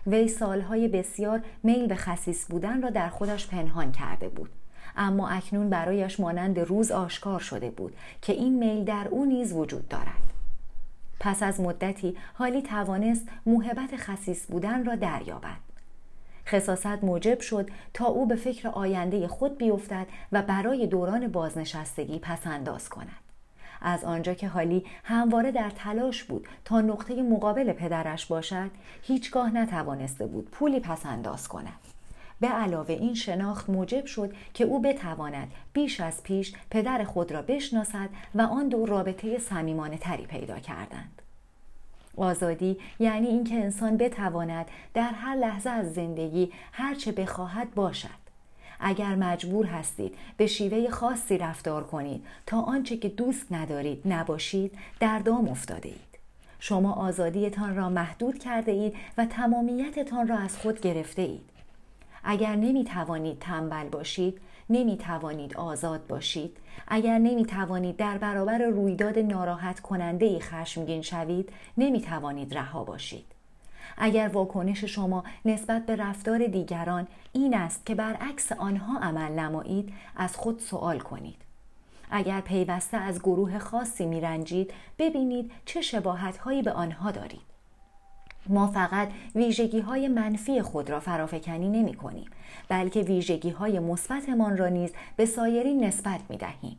وی 0.07 0.27
سالهای 0.27 0.87
بسیار 0.87 1.41
میل 1.63 1.87
به 1.87 1.95
خصیص 1.95 2.45
بودن 2.49 2.81
را 2.81 2.89
در 2.89 3.09
خودش 3.09 3.47
پنهان 3.47 3.91
کرده 3.91 4.29
بود. 4.29 4.49
اما 4.97 5.29
اکنون 5.29 5.69
برایش 5.69 6.19
مانند 6.19 6.59
روز 6.59 6.91
آشکار 6.91 7.39
شده 7.39 7.69
بود 7.69 7.95
که 8.21 8.33
این 8.33 8.59
میل 8.59 8.83
در 8.83 9.07
او 9.07 9.25
نیز 9.25 9.53
وجود 9.53 9.87
دارد. 9.87 10.21
پس 11.19 11.43
از 11.43 11.59
مدتی 11.59 12.17
حالی 12.33 12.61
توانست 12.61 13.27
موهبت 13.45 13.95
خصیص 13.95 14.45
بودن 14.51 14.85
را 14.85 14.95
دریابد. 14.95 15.57
خصاصت 16.47 17.03
موجب 17.03 17.39
شد 17.39 17.69
تا 17.93 18.05
او 18.05 18.25
به 18.25 18.35
فکر 18.35 18.67
آینده 18.67 19.27
خود 19.27 19.57
بیفتد 19.57 20.07
و 20.31 20.41
برای 20.41 20.87
دوران 20.87 21.27
بازنشستگی 21.27 22.19
پسنداز 22.19 22.89
کند. 22.89 23.24
از 23.81 24.03
آنجا 24.03 24.33
که 24.33 24.47
حالی 24.47 24.85
همواره 25.03 25.51
در 25.51 25.69
تلاش 25.69 26.23
بود 26.23 26.47
تا 26.65 26.81
نقطه 26.81 27.23
مقابل 27.23 27.73
پدرش 27.73 28.25
باشد 28.25 28.71
هیچگاه 29.01 29.51
نتوانسته 29.51 30.27
بود 30.27 30.51
پولی 30.51 30.79
پس 30.79 31.05
انداز 31.05 31.47
کند. 31.47 31.79
به 32.39 32.47
علاوه 32.47 32.93
این 32.93 33.13
شناخت 33.13 33.69
موجب 33.69 34.05
شد 34.05 34.33
که 34.53 34.63
او 34.63 34.81
بتواند 34.81 35.51
بیش 35.73 35.99
از 35.99 36.23
پیش 36.23 36.53
پدر 36.69 37.03
خود 37.03 37.31
را 37.31 37.41
بشناسد 37.41 38.09
و 38.35 38.41
آن 38.41 38.69
دو 38.69 38.85
رابطه 38.85 39.39
صمیمانه 39.39 39.97
تری 39.97 40.25
پیدا 40.25 40.59
کردند. 40.59 41.21
آزادی 42.17 42.77
یعنی 42.99 43.27
اینکه 43.27 43.55
انسان 43.55 43.97
بتواند 43.97 44.65
در 44.93 45.11
هر 45.11 45.35
لحظه 45.35 45.69
از 45.69 45.93
زندگی 45.93 46.51
هرچه 46.71 47.11
بخواهد 47.11 47.73
باشد. 47.73 48.24
اگر 48.79 49.15
مجبور 49.15 49.65
هستید 49.65 50.15
به 50.37 50.47
شیوه 50.47 50.89
خاصی 50.89 51.37
رفتار 51.37 51.83
کنید 51.83 52.25
تا 52.45 52.61
آنچه 52.61 52.97
که 52.97 53.09
دوست 53.09 53.51
ندارید 53.51 54.01
نباشید 54.05 54.71
در 54.99 55.19
دام 55.19 55.47
افتاده 55.49 55.89
اید. 55.89 56.19
شما 56.59 56.93
آزادیتان 56.93 57.75
را 57.75 57.89
محدود 57.89 58.39
کرده 58.39 58.71
اید 58.71 58.95
و 59.17 59.25
تمامیتتان 59.25 60.27
را 60.27 60.37
از 60.37 60.57
خود 60.57 60.81
گرفته 60.81 61.21
اید. 61.21 61.49
اگر 62.23 62.55
نمی 62.55 62.83
توانید 62.83 63.39
تنبل 63.39 63.89
باشید، 63.89 64.41
نمی 64.69 64.97
توانید 64.97 65.57
آزاد 65.57 66.07
باشید، 66.07 66.57
اگر 66.87 67.17
نمی 67.17 67.45
توانید 67.45 67.97
در 67.97 68.17
برابر 68.17 68.57
رویداد 68.57 69.19
ناراحت 69.19 69.79
کننده 69.79 70.25
ای 70.25 70.39
خشمگین 70.39 71.01
شوید، 71.01 71.49
نمی 71.77 72.01
توانید 72.01 72.57
رها 72.57 72.83
باشید. 72.83 73.34
اگر 73.97 74.27
واکنش 74.27 74.83
شما 74.83 75.23
نسبت 75.45 75.85
به 75.85 75.95
رفتار 75.95 76.47
دیگران 76.47 77.07
این 77.33 77.53
است 77.53 77.85
که 77.85 77.95
برعکس 77.95 78.51
آنها 78.51 78.99
عمل 78.99 79.31
نمایید 79.31 79.93
از 80.15 80.35
خود 80.35 80.59
سوال 80.59 80.99
کنید 80.99 81.37
اگر 82.11 82.41
پیوسته 82.41 82.97
از 82.97 83.19
گروه 83.19 83.59
خاصی 83.59 84.05
میرنجید 84.05 84.73
ببینید 84.99 85.51
چه 85.65 85.81
شباهت 85.81 86.37
هایی 86.37 86.61
به 86.61 86.71
آنها 86.71 87.11
دارید 87.11 87.55
ما 88.49 88.67
فقط 88.67 89.09
ویژگی 89.35 89.79
های 89.79 90.07
منفی 90.07 90.61
خود 90.61 90.89
را 90.89 90.99
فرافکنی 90.99 91.69
نمی 91.69 91.93
کنیم 91.93 92.25
بلکه 92.69 92.99
ویژگی 92.99 93.49
های 93.49 93.79
مثبتمان 93.79 94.57
را 94.57 94.67
نیز 94.67 94.93
به 95.17 95.25
سایرین 95.25 95.83
نسبت 95.83 96.19
می 96.29 96.37
دهیم. 96.37 96.77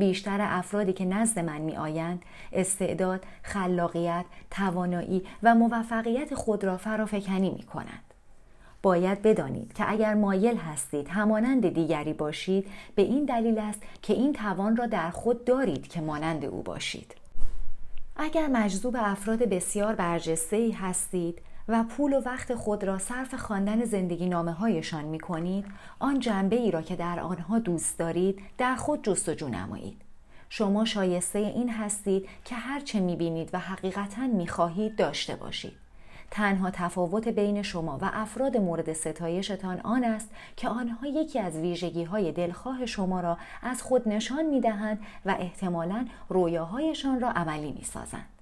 بیشتر 0.00 0.38
افرادی 0.40 0.92
که 0.92 1.04
نزد 1.04 1.38
من 1.38 1.60
می 1.60 1.76
آیند 1.76 2.22
استعداد، 2.52 3.24
خلاقیت، 3.42 4.24
توانایی 4.50 5.22
و 5.42 5.54
موفقیت 5.54 6.34
خود 6.34 6.64
را 6.64 6.76
فرافکنی 6.76 7.50
می 7.50 7.62
کنند. 7.62 8.04
باید 8.82 9.22
بدانید 9.22 9.72
که 9.72 9.90
اگر 9.90 10.14
مایل 10.14 10.56
هستید 10.56 11.08
همانند 11.08 11.74
دیگری 11.74 12.12
باشید 12.12 12.66
به 12.94 13.02
این 13.02 13.24
دلیل 13.24 13.58
است 13.58 13.82
که 14.02 14.12
این 14.12 14.32
توان 14.32 14.76
را 14.76 14.86
در 14.86 15.10
خود 15.10 15.44
دارید 15.44 15.88
که 15.88 16.00
مانند 16.00 16.44
او 16.44 16.62
باشید. 16.62 17.14
اگر 18.16 18.46
مجذوب 18.46 18.96
افراد 18.98 19.38
بسیار 19.38 19.94
برجسته 19.94 20.56
ای 20.56 20.70
هستید 20.70 21.38
و 21.70 21.84
پول 21.84 22.12
و 22.12 22.20
وقت 22.20 22.54
خود 22.54 22.84
را 22.84 22.98
صرف 22.98 23.34
خواندن 23.34 23.84
زندگی 23.84 24.28
نامه 24.28 24.52
هایشان 24.52 25.04
می 25.04 25.20
کنید 25.20 25.64
آن 25.98 26.20
جنبه 26.20 26.56
ای 26.56 26.70
را 26.70 26.82
که 26.82 26.96
در 26.96 27.20
آنها 27.20 27.58
دوست 27.58 27.98
دارید 27.98 28.38
در 28.58 28.74
خود 28.74 29.04
جستجو 29.04 29.48
نمایید 29.48 30.02
شما 30.48 30.84
شایسته 30.84 31.38
این 31.38 31.70
هستید 31.70 32.28
که 32.44 32.54
هرچه 32.54 33.00
می 33.00 33.16
بینید 33.16 33.50
و 33.52 33.58
حقیقتا 33.58 34.26
می 34.26 34.48
خواهید 34.48 34.96
داشته 34.96 35.36
باشید 35.36 35.72
تنها 36.30 36.70
تفاوت 36.70 37.28
بین 37.28 37.62
شما 37.62 37.98
و 38.02 38.10
افراد 38.12 38.56
مورد 38.56 38.92
ستایشتان 38.92 39.80
آن 39.80 40.04
است 40.04 40.30
که 40.56 40.68
آنها 40.68 41.06
یکی 41.06 41.38
از 41.38 41.56
ویژگی 41.56 42.04
های 42.04 42.32
دلخواه 42.32 42.86
شما 42.86 43.20
را 43.20 43.38
از 43.62 43.82
خود 43.82 44.08
نشان 44.08 44.46
می 44.46 44.60
دهند 44.60 44.98
و 45.26 45.36
احتمالا 45.38 46.06
رویاهایشان 46.28 47.20
را 47.20 47.30
عملی 47.30 47.72
می 47.72 47.84
سازند. 47.84 48.39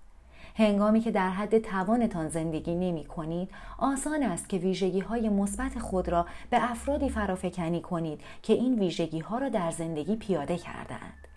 هنگامی 0.59 1.01
که 1.01 1.11
در 1.11 1.31
حد 1.31 1.59
توانتان 1.59 2.29
زندگی 2.29 2.75
نمی 2.75 3.05
کنید 3.05 3.51
آسان 3.79 4.23
است 4.23 4.49
که 4.49 4.57
ویژگی 4.57 5.01
های 5.01 5.29
مثبت 5.29 5.79
خود 5.79 6.09
را 6.09 6.27
به 6.51 6.71
افرادی 6.71 7.11
فرافکنی 7.11 7.81
کنید 7.81 8.21
که 8.42 8.53
این 8.53 8.79
ویژگی 8.79 9.18
ها 9.18 9.38
را 9.38 9.49
در 9.49 9.71
زندگی 9.71 10.16
پیاده 10.16 10.57
کردهاند. 10.57 11.29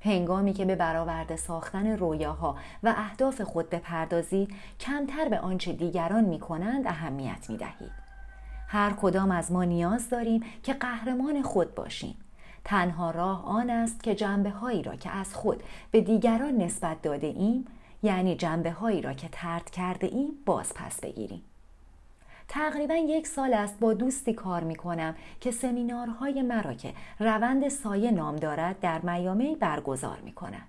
هنگامی 0.00 0.52
که 0.52 0.64
به 0.64 0.76
برآورده 0.76 1.36
ساختن 1.36 1.86
رویاها 1.86 2.56
و 2.82 2.94
اهداف 2.96 3.40
خود 3.40 3.70
بپردازید 3.70 4.54
کمتر 4.80 5.28
به 5.28 5.38
آنچه 5.38 5.72
دیگران 5.72 6.24
می 6.24 6.40
کنند 6.40 6.86
اهمیت 6.86 7.50
می 7.50 7.56
دهید. 7.56 7.92
هر 8.68 8.92
کدام 8.92 9.30
از 9.30 9.52
ما 9.52 9.64
نیاز 9.64 10.08
داریم 10.08 10.42
که 10.62 10.72
قهرمان 10.72 11.42
خود 11.42 11.74
باشیم. 11.74 12.14
تنها 12.64 13.10
راه 13.10 13.46
آن 13.46 13.70
است 13.70 14.02
که 14.02 14.14
جنبه 14.14 14.50
هایی 14.50 14.82
را 14.82 14.96
که 14.96 15.10
از 15.10 15.34
خود 15.34 15.62
به 15.90 16.00
دیگران 16.00 16.56
نسبت 16.56 17.02
داده 17.02 17.26
ایم 17.26 17.66
یعنی 18.02 18.36
جنبه 18.36 18.70
هایی 18.70 19.02
را 19.02 19.12
که 19.12 19.28
ترد 19.32 19.70
کرده 19.70 20.06
ایم 20.06 20.30
باز 20.46 20.74
پس 20.74 21.00
بگیریم. 21.00 21.42
تقریبا 22.48 22.94
یک 22.94 23.26
سال 23.26 23.54
است 23.54 23.78
با 23.80 23.94
دوستی 23.94 24.32
کار 24.32 24.64
می 24.64 24.76
کنم 24.76 25.14
که 25.40 25.50
سمینارهای 25.50 26.42
مرا 26.42 26.74
که 26.74 26.92
روند 27.20 27.68
سایه 27.68 28.10
نام 28.10 28.36
دارد 28.36 28.80
در 28.80 29.00
میامی 29.00 29.56
برگزار 29.56 30.18
می 30.20 30.32
کند. 30.32 30.68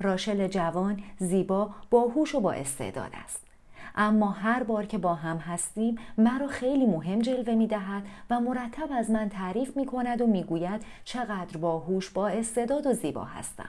راشل 0.00 0.48
جوان، 0.48 1.02
زیبا، 1.18 1.70
باهوش 1.90 2.34
و 2.34 2.40
با 2.40 2.52
استعداد 2.52 3.10
است. 3.24 3.40
اما 3.94 4.30
هر 4.30 4.62
بار 4.62 4.86
که 4.86 4.98
با 4.98 5.14
هم 5.14 5.36
هستیم 5.36 5.98
مرا 6.18 6.46
خیلی 6.46 6.86
مهم 6.86 7.18
جلوه 7.18 7.54
می 7.54 7.66
دهد 7.66 8.02
و 8.30 8.40
مرتب 8.40 8.88
از 8.92 9.10
من 9.10 9.28
تعریف 9.28 9.76
می 9.76 9.86
کند 9.86 10.20
و 10.20 10.26
می 10.26 10.44
گوید 10.44 10.82
چقدر 11.04 11.56
باهوش 11.56 12.10
با 12.10 12.28
استعداد 12.28 12.86
و 12.86 12.92
زیبا 12.92 13.24
هستم. 13.24 13.68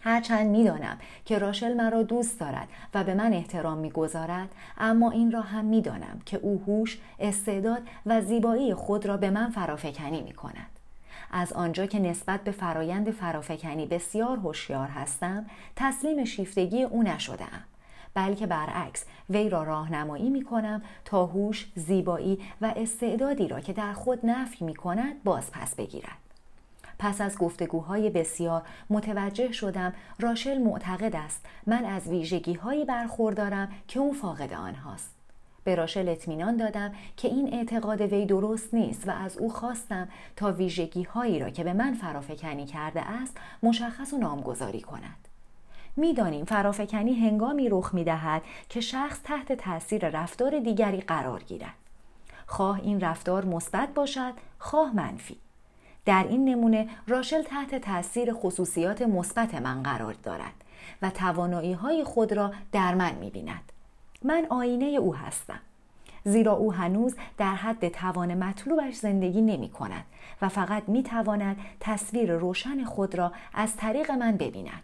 هرچند 0.00 0.46
می‌دانم 0.46 0.98
که 1.24 1.38
راشل 1.38 1.74
مرا 1.74 2.02
دوست 2.02 2.40
دارد 2.40 2.68
و 2.94 3.04
به 3.04 3.14
من 3.14 3.32
احترام 3.32 3.78
می‌گذارد 3.78 4.48
اما 4.78 5.10
این 5.10 5.32
را 5.32 5.40
هم 5.40 5.64
می‌دانم 5.64 6.20
که 6.26 6.36
او 6.36 6.62
هوش 6.66 6.98
استعداد 7.18 7.82
و 8.06 8.20
زیبایی 8.20 8.74
خود 8.74 9.06
را 9.06 9.16
به 9.16 9.30
من 9.30 9.50
فرافکنی 9.50 10.22
می 10.22 10.32
کند. 10.32 10.66
از 11.30 11.52
آنجا 11.52 11.86
که 11.86 11.98
نسبت 11.98 12.44
به 12.44 12.50
فرایند 12.50 13.10
فرافکنی 13.10 13.86
بسیار 13.86 14.36
هوشیار 14.36 14.88
هستم 14.88 15.46
تسلیم 15.76 16.24
شیفتگی 16.24 16.82
او 16.82 17.02
نشدهام 17.02 17.64
بلکه 18.14 18.46
برعکس 18.46 19.04
وی 19.30 19.48
را 19.48 19.62
راهنمایی 19.62 20.30
می 20.30 20.44
کنم 20.44 20.82
تا 21.04 21.26
هوش 21.26 21.72
زیبایی 21.74 22.38
و 22.60 22.72
استعدادی 22.76 23.48
را 23.48 23.60
که 23.60 23.72
در 23.72 23.92
خود 23.92 24.26
نفی 24.26 24.64
می 24.64 24.74
کند 24.74 25.22
باز 25.24 25.50
پس 25.50 25.74
بگیرد 25.74 26.29
پس 27.00 27.20
از 27.20 27.38
گفتگوهای 27.38 28.10
بسیار 28.10 28.62
متوجه 28.90 29.52
شدم 29.52 29.92
راشل 30.18 30.58
معتقد 30.58 31.16
است. 31.16 31.46
من 31.66 31.84
از 31.84 32.08
ویژگی 32.08 32.54
هایی 32.54 32.84
برخوردارم 32.84 33.68
که 33.88 34.00
او 34.00 34.12
فاقد 34.12 34.52
آنهاست. 34.52 35.14
به 35.64 35.74
راشل 35.74 36.08
اطمینان 36.08 36.56
دادم 36.56 36.92
که 37.16 37.28
این 37.28 37.54
اعتقاد 37.54 38.00
وی 38.00 38.26
درست 38.26 38.74
نیست 38.74 39.08
و 39.08 39.10
از 39.10 39.38
او 39.38 39.50
خواستم 39.50 40.08
تا 40.36 40.52
ویژگی 40.52 41.02
هایی 41.02 41.38
را 41.38 41.50
که 41.50 41.64
به 41.64 41.72
من 41.72 41.94
فرافکنی 41.94 42.66
کرده 42.66 43.00
است 43.00 43.36
مشخص 43.62 44.12
و 44.12 44.18
نامگذاری 44.18 44.80
کند. 44.80 45.28
می‌دانیم 45.96 46.44
فرافکنی 46.44 47.14
هنگامی 47.14 47.68
رخ 47.68 47.94
می 47.94 48.04
دهد 48.04 48.42
که 48.68 48.80
شخص 48.80 49.20
تحت 49.24 49.52
تاثیر 49.52 50.08
رفتار 50.08 50.58
دیگری 50.58 51.00
قرار 51.00 51.42
گیرد. 51.42 51.74
خواه 52.46 52.80
این 52.80 53.00
رفتار 53.00 53.44
مثبت 53.44 53.94
باشد 53.94 54.32
خواه 54.58 54.96
منفی. 54.96 55.36
در 56.10 56.26
این 56.28 56.44
نمونه 56.44 56.88
راشل 57.06 57.42
تحت 57.42 57.74
تاثیر 57.74 58.32
خصوصیات 58.32 59.02
مثبت 59.02 59.54
من 59.54 59.82
قرار 59.82 60.16
دارد 60.22 60.52
و 61.02 61.10
توانایی 61.10 61.72
های 61.72 62.04
خود 62.04 62.32
را 62.32 62.52
در 62.72 62.94
من 62.94 63.14
می 63.14 63.30
بیند. 63.30 63.72
من 64.22 64.46
آینه 64.50 64.84
او 64.84 65.14
هستم. 65.14 65.60
زیرا 66.24 66.52
او 66.52 66.72
هنوز 66.72 67.16
در 67.38 67.54
حد 67.54 67.88
توان 67.88 68.34
مطلوبش 68.34 68.94
زندگی 68.94 69.42
نمی 69.42 69.68
کند 69.68 70.04
و 70.42 70.48
فقط 70.48 70.88
می 70.88 71.02
تواند 71.02 71.56
تصویر 71.80 72.32
روشن 72.32 72.84
خود 72.84 73.14
را 73.14 73.32
از 73.54 73.76
طریق 73.76 74.10
من 74.10 74.36
ببیند. 74.36 74.82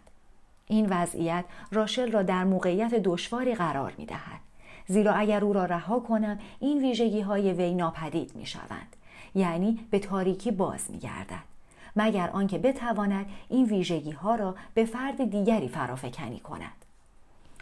این 0.67 0.87
وضعیت 0.89 1.45
راشل 1.71 2.11
را 2.11 2.23
در 2.23 2.43
موقعیت 2.43 2.93
دشواری 2.93 3.55
قرار 3.55 3.93
می 3.97 4.05
دهد. 4.05 4.39
زیرا 4.87 5.13
اگر 5.13 5.43
او 5.45 5.53
را 5.53 5.65
رها 5.65 5.99
کنم 5.99 6.39
این 6.59 6.81
ویژگی 6.81 7.21
های 7.21 7.53
وی 7.53 7.75
ناپدید 7.75 8.35
می 8.35 8.45
شوند. 8.45 8.96
یعنی 9.37 9.79
به 9.91 9.99
تاریکی 9.99 10.51
باز 10.51 10.91
می 10.91 10.97
گردد. 10.97 11.43
مگر 11.95 12.29
آنکه 12.29 12.57
بتواند 12.57 13.25
این 13.49 13.65
ویژگی 13.65 14.11
ها 14.11 14.35
را 14.35 14.55
به 14.73 14.85
فرد 14.85 15.29
دیگری 15.29 15.67
فرافکنی 15.67 16.39
کند. 16.39 16.85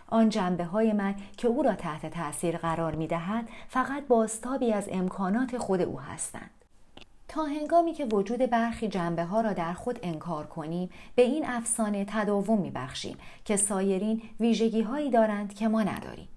آن 0.07 0.29
جنبه 0.29 0.65
های 0.65 0.93
من 0.93 1.15
که 1.37 1.47
او 1.47 1.63
را 1.63 1.73
تحت 1.73 2.05
تاثیر 2.05 2.57
قرار 2.57 2.95
می 2.95 3.07
دهد 3.07 3.49
فقط 3.67 4.07
باستابی 4.07 4.73
از 4.73 4.89
امکانات 4.91 5.57
خود 5.57 5.81
او 5.81 5.99
هستند. 5.99 6.49
تا 7.27 7.43
هنگامی 7.45 7.93
که 7.93 8.05
وجود 8.05 8.39
برخی 8.39 8.87
جنبه 8.87 9.23
ها 9.23 9.41
را 9.41 9.53
در 9.53 9.73
خود 9.73 9.99
انکار 10.03 10.45
کنیم 10.45 10.89
به 11.15 11.21
این 11.21 11.45
افسانه 11.45 12.05
تداوم 12.09 12.61
می 12.61 12.71
بخشیم 12.71 13.17
که 13.45 13.57
سایرین 13.57 14.21
ویژگی 14.39 14.81
هایی 14.81 15.09
دارند 15.09 15.53
که 15.53 15.67
ما 15.67 15.83
نداریم. 15.83 16.27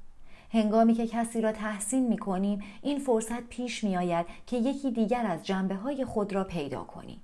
هنگامی 0.52 0.94
که 0.94 1.06
کسی 1.06 1.40
را 1.40 1.52
تحسین 1.52 2.08
می 2.08 2.18
کنیم 2.18 2.62
این 2.82 2.98
فرصت 2.98 3.42
پیش 3.42 3.84
می 3.84 3.96
آید 3.96 4.26
که 4.46 4.56
یکی 4.56 4.90
دیگر 4.90 5.26
از 5.26 5.46
جنبه 5.46 5.74
های 5.74 6.04
خود 6.04 6.32
را 6.32 6.44
پیدا 6.44 6.84
کنیم. 6.84 7.22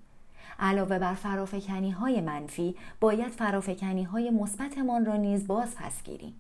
علاوه 0.59 0.99
بر 0.99 1.15
فرافکنی 1.15 1.91
های 1.91 2.21
منفی 2.21 2.77
باید 3.01 3.33
فرافکنی 3.33 4.03
های 4.03 4.31
مثبتمان 4.31 5.05
را 5.05 5.17
نیز 5.17 5.47
باز 5.47 5.75
پس 5.77 6.03
گیریم. 6.03 6.35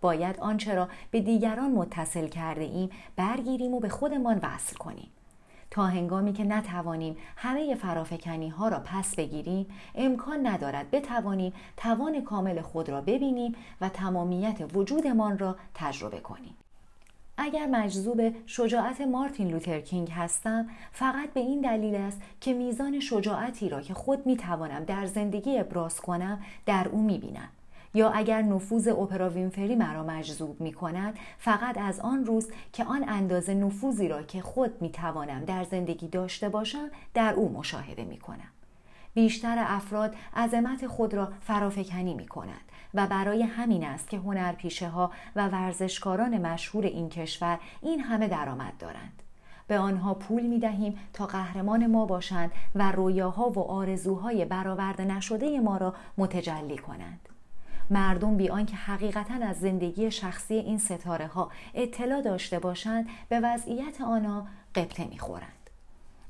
باید 0.00 0.40
آنچه 0.40 0.74
را 0.74 0.88
به 1.10 1.20
دیگران 1.20 1.70
متصل 1.70 2.28
کرده 2.28 2.64
ایم 2.64 2.90
برگیریم 3.16 3.74
و 3.74 3.80
به 3.80 3.88
خودمان 3.88 4.40
وصل 4.42 4.76
کنیم. 4.76 5.10
تا 5.70 5.86
هنگامی 5.86 6.32
که 6.32 6.44
نتوانیم 6.44 7.16
همه 7.36 7.74
فرافکنی 7.74 8.48
ها 8.48 8.68
را 8.68 8.78
پس 8.84 9.14
بگیریم 9.14 9.66
امکان 9.94 10.46
ندارد 10.46 10.90
بتوانیم 10.90 11.52
توان 11.76 12.20
کامل 12.20 12.60
خود 12.60 12.88
را 12.88 13.00
ببینیم 13.00 13.54
و 13.80 13.88
تمامیت 13.88 14.74
وجودمان 14.74 15.38
را 15.38 15.56
تجربه 15.74 16.20
کنیم. 16.20 16.54
اگر 17.36 17.66
مجذوب 17.66 18.46
شجاعت 18.46 19.00
مارتین 19.00 19.48
لوترکینگ 19.48 20.10
هستم 20.10 20.68
فقط 20.92 21.32
به 21.32 21.40
این 21.40 21.60
دلیل 21.60 21.94
است 21.94 22.20
که 22.40 22.54
میزان 22.54 23.00
شجاعتی 23.00 23.68
را 23.68 23.80
که 23.80 23.94
خود 23.94 24.26
می‌توانم 24.26 24.84
در 24.84 25.06
زندگی 25.06 25.58
ابراز 25.58 26.00
کنم 26.00 26.42
در 26.66 26.88
او 26.88 27.02
می‌بینم. 27.02 27.48
یا 27.94 28.10
اگر 28.10 28.42
نفوذ 28.42 28.88
اپرا 28.88 29.30
وینفری 29.30 29.76
مرا 29.76 30.02
مجذوب 30.02 30.60
می 30.60 30.72
کند 30.72 31.18
فقط 31.38 31.78
از 31.78 32.00
آن 32.00 32.24
روز 32.24 32.48
که 32.72 32.84
آن 32.84 33.04
اندازه 33.08 33.54
نفوذی 33.54 34.08
را 34.08 34.22
که 34.22 34.40
خود 34.40 34.82
می 34.82 34.90
توانم 34.90 35.44
در 35.44 35.64
زندگی 35.64 36.08
داشته 36.08 36.48
باشم 36.48 36.90
در 37.14 37.34
او 37.34 37.52
مشاهده 37.52 38.04
می 38.04 38.18
کنم. 38.18 38.48
بیشتر 39.14 39.56
افراد 39.58 40.14
عظمت 40.36 40.86
خود 40.86 41.14
را 41.14 41.28
فرافکنی 41.40 42.14
می 42.14 42.26
کنند 42.26 42.64
و 42.94 43.06
برای 43.06 43.42
همین 43.42 43.84
است 43.84 44.10
که 44.10 44.18
هنرپیشه 44.18 44.88
ها 44.88 45.10
و 45.36 45.48
ورزشکاران 45.48 46.38
مشهور 46.46 46.84
این 46.84 47.08
کشور 47.08 47.58
این 47.82 48.00
همه 48.00 48.28
درآمد 48.28 48.72
دارند. 48.78 49.22
به 49.66 49.78
آنها 49.78 50.14
پول 50.14 50.42
می 50.42 50.58
دهیم 50.58 50.98
تا 51.12 51.26
قهرمان 51.26 51.86
ما 51.86 52.06
باشند 52.06 52.50
و 52.74 52.92
رویاها 52.92 53.50
و 53.50 53.58
آرزوهای 53.58 54.44
برآورده 54.44 55.04
نشده 55.04 55.60
ما 55.60 55.76
را 55.76 55.94
متجلی 56.18 56.78
کنند. 56.78 57.29
مردم 57.90 58.36
بی 58.36 58.48
آنکه 58.48 58.76
حقیقتا 58.76 59.34
از 59.34 59.60
زندگی 59.60 60.10
شخصی 60.10 60.54
این 60.54 60.78
ستاره 60.78 61.26
ها 61.26 61.50
اطلاع 61.74 62.22
داشته 62.22 62.58
باشند 62.58 63.06
به 63.28 63.40
وضعیت 63.40 64.00
آنها 64.00 64.46
قبطه 64.74 65.04
می‌خورند 65.04 65.70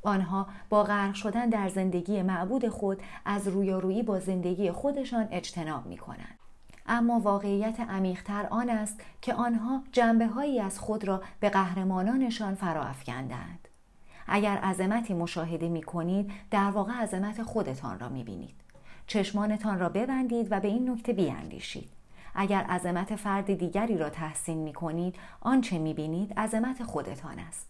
آنها 0.02 0.46
با 0.68 0.82
غرق 0.82 1.14
شدن 1.14 1.48
در 1.48 1.68
زندگی 1.68 2.22
معبود 2.22 2.68
خود 2.68 3.02
از 3.24 3.48
رویارویی 3.48 4.02
با 4.02 4.20
زندگی 4.20 4.70
خودشان 4.70 5.28
اجتناب 5.30 5.86
می 5.86 5.96
کنند. 5.96 6.38
اما 6.86 7.20
واقعیت 7.20 7.80
عمیقتر 7.80 8.46
آن 8.50 8.70
است 8.70 9.00
که 9.22 9.34
آنها 9.34 9.82
جنبه 9.92 10.26
هایی 10.26 10.60
از 10.60 10.78
خود 10.78 11.04
را 11.04 11.22
به 11.40 11.48
قهرمانانشان 11.48 12.54
فرا. 12.54 12.86
اگر 14.26 14.56
عظمتی 14.56 15.14
مشاهده 15.14 15.68
می 15.68 15.82
کنید 15.82 16.30
در 16.50 16.70
واقع 16.70 16.92
عظمت 16.92 17.42
خودتان 17.42 17.98
را 17.98 18.08
می 18.08 18.24
بینید. 18.24 18.69
چشمانتان 19.10 19.78
را 19.78 19.88
ببندید 19.88 20.46
و 20.50 20.60
به 20.60 20.68
این 20.68 20.90
نکته 20.90 21.12
بیاندیشید. 21.12 21.88
اگر 22.34 22.62
عظمت 22.62 23.16
فرد 23.16 23.54
دیگری 23.54 23.98
را 23.98 24.10
تحسین 24.10 24.58
می 24.58 24.72
کنید 24.72 25.16
آنچه 25.40 25.78
می 25.78 25.94
بینید 25.94 26.32
عظمت 26.38 26.82
خودتان 26.82 27.38
است. 27.38 27.68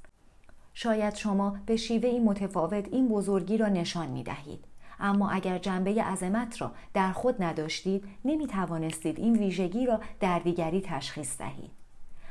شاید 0.74 1.14
شما 1.14 1.56
به 1.66 1.76
شیوه 1.76 2.20
متفاوت 2.24 2.88
این 2.92 3.08
بزرگی 3.08 3.56
را 3.56 3.68
نشان 3.68 4.08
می 4.08 4.22
دهید. 4.22 4.64
اما 4.98 5.30
اگر 5.30 5.58
جنبه 5.58 6.02
عظمت 6.02 6.60
را 6.60 6.72
در 6.94 7.12
خود 7.12 7.42
نداشتید 7.42 8.04
نمی 8.24 8.46
توانستید 8.46 9.18
این 9.18 9.36
ویژگی 9.36 9.86
را 9.86 10.00
در 10.20 10.38
دیگری 10.38 10.80
تشخیص 10.80 11.38
دهید. 11.38 11.70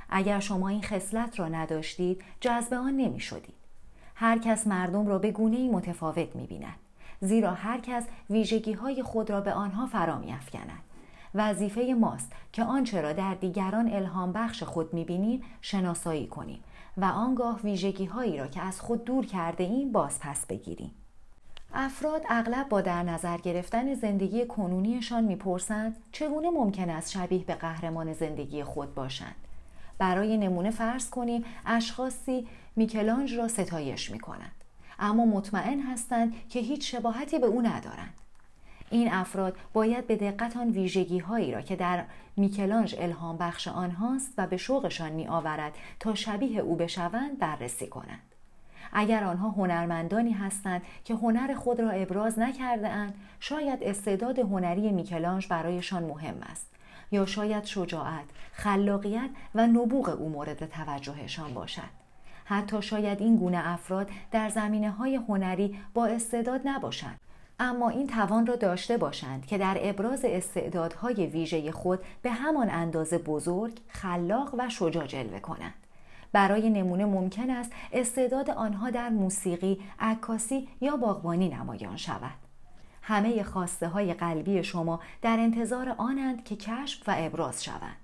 اگر 0.09 0.39
شما 0.39 0.69
این 0.69 0.81
خصلت 0.81 1.39
را 1.39 1.47
نداشتید 1.47 2.21
جذب 2.39 2.73
آن 2.73 2.97
نمی 2.97 3.19
شدید. 3.19 3.55
هر 4.15 4.37
کس 4.37 4.67
مردم 4.67 5.07
را 5.07 5.19
به 5.19 5.31
گونه 5.31 5.69
متفاوت 5.69 6.35
می 6.35 6.47
بیند. 6.47 6.88
زیرا 7.21 7.53
هر 7.53 7.79
کس 7.79 8.03
ویژگی 8.29 8.73
های 8.73 9.03
خود 9.03 9.29
را 9.29 9.41
به 9.41 9.53
آنها 9.53 9.85
فرا 9.85 10.17
می 10.17 10.31
افکند. 10.31 10.83
وظیفه 11.35 11.95
ماست 11.99 12.31
که 12.53 12.63
آنچه 12.63 13.01
را 13.01 13.13
در 13.13 13.33
دیگران 13.33 13.93
الهام 13.93 14.31
بخش 14.31 14.63
خود 14.63 14.93
می 14.93 15.03
بینیم 15.03 15.43
شناسایی 15.61 16.27
کنیم 16.27 16.63
و 16.97 17.05
آنگاه 17.05 17.59
ویژگی 17.63 18.05
هایی 18.05 18.37
را 18.37 18.47
که 18.47 18.61
از 18.61 18.81
خود 18.81 19.05
دور 19.05 19.25
کرده 19.25 19.63
ایم 19.63 19.91
باز 19.91 20.19
پس 20.19 20.45
بگیریم. 20.45 20.91
افراد 21.73 22.21
اغلب 22.29 22.69
با 22.69 22.81
در 22.81 23.03
نظر 23.03 23.37
گرفتن 23.37 23.93
زندگی 23.93 24.45
کنونیشان 24.45 25.23
می‌پرسند 25.23 25.97
چگونه 26.11 26.49
ممکن 26.49 26.89
است 26.89 27.11
شبیه 27.11 27.43
به 27.43 27.55
قهرمان 27.55 28.13
زندگی 28.13 28.63
خود 28.63 28.95
باشند 28.95 29.35
برای 29.97 30.37
نمونه 30.37 30.71
فرض 30.71 31.09
کنیم 31.09 31.45
اشخاصی 31.65 32.47
میکلانج 32.75 33.33
را 33.33 33.47
ستایش 33.47 34.11
می 34.11 34.19
کنند 34.19 34.58
اما 34.99 35.25
مطمئن 35.25 35.79
هستند 35.79 36.33
که 36.49 36.59
هیچ 36.59 36.95
شباهتی 36.95 37.39
به 37.39 37.47
او 37.47 37.61
ندارند 37.61 38.13
این 38.89 39.13
افراد 39.13 39.57
باید 39.73 40.07
به 40.07 40.15
دقت 40.15 40.57
آن 40.57 40.69
ویژگی 40.69 41.19
هایی 41.19 41.51
را 41.51 41.61
که 41.61 41.75
در 41.75 42.03
میکلانج 42.37 42.95
الهام 42.99 43.37
بخش 43.37 43.67
آنهاست 43.67 44.33
و 44.37 44.47
به 44.47 44.57
شوقشان 44.57 45.11
می 45.11 45.27
آورد 45.27 45.73
تا 45.99 46.15
شبیه 46.15 46.59
او 46.59 46.75
بشوند 46.75 47.39
بررسی 47.39 47.87
کنند 47.87 48.21
اگر 48.93 49.23
آنها 49.23 49.49
هنرمندانی 49.49 50.31
هستند 50.31 50.81
که 51.03 51.13
هنر 51.13 51.53
خود 51.53 51.79
را 51.79 51.89
ابراز 51.89 52.39
نکرده 52.39 52.89
اند 52.89 53.13
شاید 53.39 53.83
استعداد 53.83 54.39
هنری 54.39 54.91
میکلانج 54.91 55.47
برایشان 55.47 56.03
مهم 56.03 56.37
است 56.41 56.67
یا 57.11 57.25
شاید 57.25 57.65
شجاعت، 57.65 58.25
خلاقیت 58.53 59.29
و 59.55 59.67
نبوغ 59.67 60.09
او 60.09 60.29
مورد 60.29 60.65
توجهشان 60.65 61.53
باشد. 61.53 61.98
حتی 62.49 62.81
شاید 62.81 63.21
این 63.21 63.37
گونه 63.37 63.61
افراد 63.67 64.09
در 64.31 64.49
زمینه 64.49 64.91
های 64.91 65.15
هنری 65.15 65.79
با 65.93 66.05
استعداد 66.05 66.61
نباشند 66.65 67.19
اما 67.59 67.89
این 67.89 68.07
توان 68.07 68.45
را 68.45 68.55
داشته 68.55 68.97
باشند 68.97 69.45
که 69.45 69.57
در 69.57 69.77
ابراز 69.81 70.25
استعدادهای 70.25 71.25
ویژه 71.25 71.71
خود 71.71 71.99
به 72.21 72.31
همان 72.31 72.69
اندازه 72.69 73.17
بزرگ، 73.17 73.79
خلاق 73.87 74.55
و 74.57 74.69
شجاع 74.69 75.07
جلوه 75.07 75.39
کنند. 75.39 75.73
برای 76.31 76.69
نمونه 76.69 77.05
ممکن 77.05 77.49
است 77.49 77.71
استعداد 77.93 78.49
آنها 78.49 78.89
در 78.89 79.09
موسیقی، 79.09 79.79
عکاسی 79.99 80.67
یا 80.81 80.97
باغبانی 80.97 81.49
نمایان 81.49 81.97
شود. 81.97 82.39
همه 83.01 83.43
خواسته 83.43 83.87
های 83.87 84.13
قلبی 84.13 84.63
شما 84.63 84.99
در 85.21 85.39
انتظار 85.39 85.95
آنند 85.97 86.43
که 86.43 86.55
کشف 86.55 87.09
و 87.09 87.13
ابراز 87.17 87.63
شوند. 87.63 87.97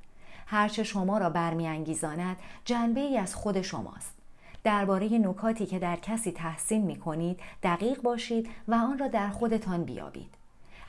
هرچه 0.48 0.84
شما 0.84 1.18
را 1.18 1.30
برمیانگیزاند 1.30 2.38
جنبه 2.66 3.02
ای 3.02 3.18
از 3.18 3.36
خود 3.36 3.62
شماست. 3.62 4.25
درباره 4.66 5.18
نکاتی 5.18 5.66
که 5.66 5.80
در 5.80 5.96
کسی 5.96 6.32
تحسین 6.32 6.82
می 6.82 6.96
کنید 6.96 7.40
دقیق 7.64 8.02
باشید 8.02 8.50
و 8.68 8.74
آن 8.74 8.98
را 8.98 9.08
در 9.08 9.30
خودتان 9.30 9.84
بیابید. 9.84 10.30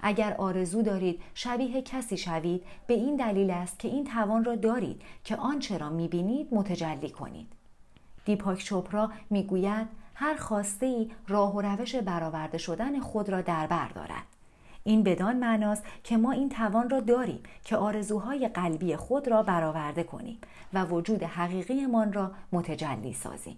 اگر 0.03 0.35
آرزو 0.39 0.83
دارید 0.83 1.23
شبیه 1.35 1.83
کسی 1.83 2.17
شوید 2.17 2.63
به 2.87 2.95
این 2.95 3.17
دلیل 3.17 3.51
است 3.51 3.79
که 3.79 3.89
این 3.89 4.05
توان 4.05 4.45
را 4.45 4.55
دارید 4.55 5.03
که 5.25 5.37
آنچه 5.37 5.79
را 5.79 5.91
می‌بینید 5.91 6.55
متجلی 6.55 7.11
کنید. 7.11 7.47
دیپاک 8.25 8.65
چوپرا 8.65 9.11
می‌گوید 9.31 9.87
هر 10.15 10.37
خواسته 10.37 10.87
ای 10.87 11.11
راه 11.29 11.55
و 11.57 11.61
روش 11.61 11.97
برآورده 11.97 12.59
شدن 12.59 13.01
خود 13.01 13.29
را 13.29 13.41
در 13.41 13.67
بر 13.67 13.89
دارد. 13.89 14.27
این 14.85 15.03
بدان 15.03 15.37
معناست 15.37 15.85
که 16.05 16.17
ما 16.17 16.33
این 16.33 16.49
توان 16.49 16.91
را 16.91 17.01
داریم 17.01 17.43
که 17.65 17.77
آرزوهای 17.77 18.49
قلبی 18.49 18.97
خود 18.97 19.29
را 19.29 19.43
برآورده 19.43 20.03
کنیم 20.03 20.39
و 20.73 20.85
وجود 20.85 21.23
حقیقیمان 21.23 22.13
را 22.13 22.31
متجلی 22.53 23.13
سازیم. 23.13 23.57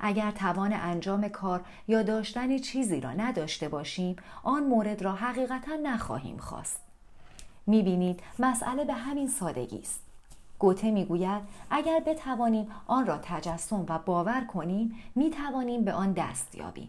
اگر 0.00 0.30
توان 0.30 0.72
انجام 0.72 1.28
کار 1.28 1.60
یا 1.88 2.02
داشتن 2.02 2.58
چیزی 2.58 3.00
را 3.00 3.12
نداشته 3.12 3.68
باشیم 3.68 4.16
آن 4.42 4.64
مورد 4.64 5.02
را 5.02 5.12
حقیقتا 5.12 5.74
نخواهیم 5.82 6.36
خواست. 6.36 6.80
می‌بینید 7.66 8.20
مسئله 8.38 8.84
به 8.84 8.94
همین 8.94 9.28
سادگی 9.28 9.78
است. 9.78 10.02
گوته 10.58 10.90
می‌گوید 10.90 11.42
اگر 11.70 12.00
بتوانیم 12.06 12.68
آن 12.86 13.06
را 13.06 13.18
تجسم 13.22 13.84
و 13.88 13.98
باور 13.98 14.44
کنیم 14.44 14.94
می‌توانیم 15.14 15.84
به 15.84 15.92
آن 15.92 16.12
دست 16.12 16.54
یابیم. 16.54 16.88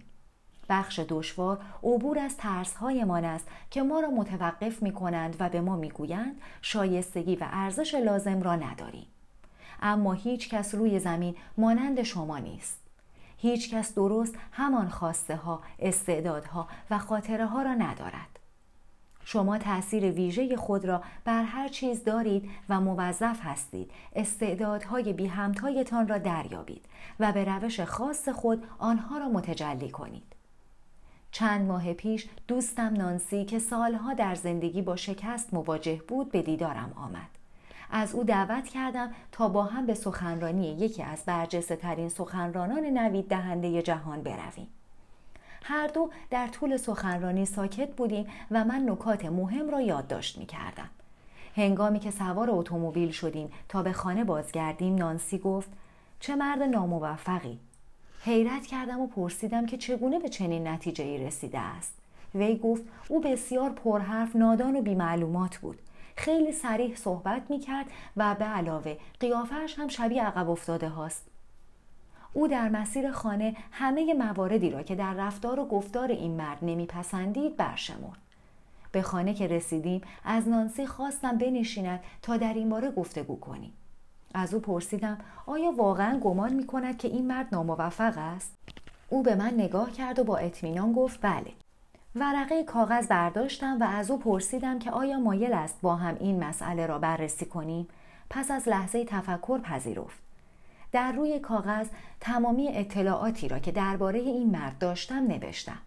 بخش 0.70 1.00
دشوار 1.10 1.60
عبور 1.84 2.20
از 2.20 2.38
ترسهایمان 2.38 3.26
است 3.26 3.48
که 3.72 3.82
ما 3.82 4.00
را 4.00 4.10
متوقف 4.10 4.84
می 4.84 4.94
کنند 4.94 5.36
و 5.40 5.50
به 5.50 5.62
ما 5.62 5.76
می‌گویند 5.76 6.42
شایستگی 6.62 7.36
و 7.36 7.48
ارزش 7.52 7.94
لازم 7.94 8.42
را 8.42 8.56
نداریم. 8.56 9.08
اما 9.82 10.14
هیچ 10.14 10.50
کس 10.50 10.76
روی 10.76 11.00
زمین 11.00 11.36
مانند 11.58 12.04
شما 12.04 12.38
نیست. 12.38 12.80
هیچ 13.42 13.74
کس 13.74 13.94
درست 13.94 14.36
همان 14.52 14.90
خواسته 14.90 15.36
ها، 15.36 15.62
استعدادها 15.80 16.68
و 16.90 16.98
خاطره 16.98 17.46
ها 17.46 17.62
را 17.62 17.74
ندارد. 17.74 18.40
شما 19.26 19.58
تأثیر 19.58 20.12
ویژه 20.12 20.56
خود 20.56 20.86
را 20.86 21.04
بر 21.26 21.44
هر 21.44 21.68
چیز 21.68 22.04
دارید 22.04 22.50
و 22.70 22.82
موظف 22.82 23.40
هستید 23.42 23.92
استعدادهای 24.16 25.14
بی 25.14 25.28
همتایتان 25.28 26.08
را 26.08 26.18
دریابید 26.18 26.86
و 27.20 27.32
به 27.32 27.44
روش 27.44 27.80
خاص 27.80 28.30
خود 28.30 28.64
آنها 28.80 29.18
را 29.18 29.28
متجلی 29.28 29.90
کنید. 29.90 30.36
چند 31.32 31.68
ماه 31.68 31.94
پیش 31.94 32.30
دوستم 32.48 32.94
نانسی 32.94 33.46
که 33.46 33.60
سالها 33.60 34.14
در 34.14 34.36
زندگی 34.36 34.82
با 34.82 34.96
شکست 34.96 35.54
مواجه 35.54 36.02
بود 36.08 36.32
به 36.32 36.42
دیدارم 36.42 36.94
آمد. 36.96 37.39
از 37.92 38.16
او 38.16 38.24
دعوت 38.24 38.68
کردم 38.68 39.12
تا 39.32 39.50
با 39.50 39.64
هم 39.64 39.86
به 39.86 39.94
سخنرانی 39.94 40.68
یکی 40.68 41.04
از 41.04 41.24
برجسته 41.26 41.76
ترین 41.76 42.10
سخنرانان 42.10 42.86
نوید 42.86 43.28
دهنده 43.28 43.82
جهان 43.82 44.22
برویم. 44.22 44.68
هر 45.64 45.88
دو 45.88 46.10
در 46.30 46.48
طول 46.48 46.78
سخنرانی 46.78 47.46
ساکت 47.46 47.96
بودیم 47.96 48.28
و 48.52 48.64
من 48.64 48.90
نکات 48.90 49.26
مهم 49.26 49.70
را 49.70 49.82
یادداشت 49.82 50.38
می 50.38 50.46
کردم. 50.46 50.90
هنگامی 51.56 52.00
که 52.00 52.12
سوار 52.12 52.48
اتومبیل 52.52 53.12
شدیم 53.12 53.52
تا 53.70 53.84
به 53.84 53.94
خانه 53.94 54.24
بازگردیم 54.24 54.96
نانسی 54.96 55.38
گفت 55.38 55.70
چه 56.20 56.36
مرد 56.36 56.62
ناموفقی 56.62 57.60
حیرت 58.22 58.66
کردم 58.66 59.00
و 59.00 59.08
پرسیدم 59.08 59.66
که 59.66 59.78
چگونه 59.78 60.20
به 60.20 60.30
چنین 60.30 60.68
نتیجه 60.68 61.04
ای 61.04 61.26
رسیده 61.26 61.60
است 61.60 61.94
وی 62.36 62.58
گفت 62.58 62.84
او 63.08 63.22
بسیار 63.22 63.70
پرحرف 63.70 64.36
نادان 64.36 64.76
و 64.76 64.82
بیمعلومات 64.82 65.58
بود 65.58 65.80
خیلی 66.20 66.52
سریح 66.52 66.96
صحبت 66.96 67.42
می 67.50 67.60
کرد 67.60 67.86
و 68.18 68.36
به 68.36 68.46
علاوه 68.46 68.98
قیافش 69.20 69.76
هم 69.78 69.88
شبیه 69.88 70.24
عقب 70.24 70.50
افتاده 70.50 70.90
هاست. 70.90 71.28
او 72.34 72.48
در 72.48 72.70
مسیر 72.70 73.12
خانه 73.12 73.56
همه 73.72 74.14
مواردی 74.14 74.70
را 74.70 74.84
که 74.84 74.96
در 74.96 75.14
رفتار 75.14 75.60
و 75.60 75.66
گفتار 75.66 76.12
این 76.12 76.32
مرد 76.32 76.58
نمیپسندید 76.62 77.58
برشمرد. 77.58 78.18
به 78.92 79.02
خانه 79.02 79.34
که 79.34 79.48
رسیدیم 79.48 80.02
از 80.24 80.48
نانسی 80.48 80.86
خواستم 80.86 81.38
بنشیند 81.38 82.00
تا 82.22 82.38
در 82.38 82.54
این 82.54 82.70
باره 82.70 82.92
گفتگو 82.92 83.40
کنیم. 83.40 83.74
از 84.34 84.54
او 84.54 84.60
پرسیدم 84.60 85.18
آیا 85.46 85.72
واقعا 85.72 86.20
گمان 86.20 86.54
می 86.54 86.68
کند 86.68 86.98
که 86.98 87.08
این 87.08 87.28
مرد 87.28 87.48
ناموفق 87.52 88.14
است؟ 88.18 88.58
او 89.10 89.24
به 89.24 89.36
من 89.36 89.54
نگاه 89.54 89.92
کرد 89.92 90.20
و 90.20 90.24
با 90.24 90.38
اطمینان 90.38 90.94
گفت 90.94 91.20
بله 91.22 91.52
ورقه 92.20 92.64
کاغذ 92.64 93.08
برداشتم 93.08 93.78
و 93.80 93.84
از 93.84 94.12
او 94.12 94.20
پرسیدم 94.20 94.80
که 94.80 94.92
آیا 94.92 95.20
مایل 95.20 95.54
است 95.54 95.82
با 95.82 95.96
هم 95.96 96.18
این 96.20 96.44
مسئله 96.44 96.86
را 96.86 97.00
بررسی 97.00 97.46
کنیم. 97.46 97.88
پس 98.30 98.52
از 98.52 98.68
لحظه 98.68 99.06
تفکر 99.06 99.60
پذیرفت. 99.60 100.20
در 100.92 101.12
روی 101.12 101.40
کاغذ 101.40 101.88
تمامی 102.20 102.68
اطلاعاتی 102.68 103.48
را 103.48 103.60
که 103.60 103.72
درباره 103.72 104.20
این 104.20 104.50
مرد 104.50 104.78
داشتم 104.78 105.28
نوشتم. 105.28 105.78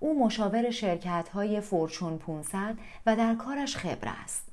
او 0.00 0.24
مشاور 0.24 0.70
شرکت 0.70 1.28
های 1.28 1.60
فورچون 1.60 2.18
500 2.18 2.74
و 3.06 3.16
در 3.16 3.34
کارش 3.34 3.76
خبر 3.76 4.08
است. 4.24 4.48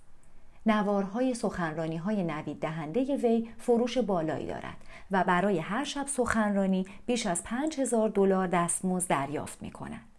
نوارهای 0.66 1.34
سخنرانی 1.34 1.98
های 1.98 2.24
نوید 2.24 2.60
دهنده 2.60 3.16
وی 3.16 3.50
فروش 3.58 3.98
بالایی 3.98 4.48
دارد 4.48 4.78
و 5.12 5.24
برای 5.24 5.60
هر 5.60 5.84
شب 5.84 6.08
سخنرانی 6.08 6.86
بیش 7.06 7.26
از 7.26 7.44
5000 7.44 8.10
دلار 8.10 8.48
دستمزد 8.48 9.08
دریافت 9.08 9.62
می 9.62 9.72
کند. 9.72 10.11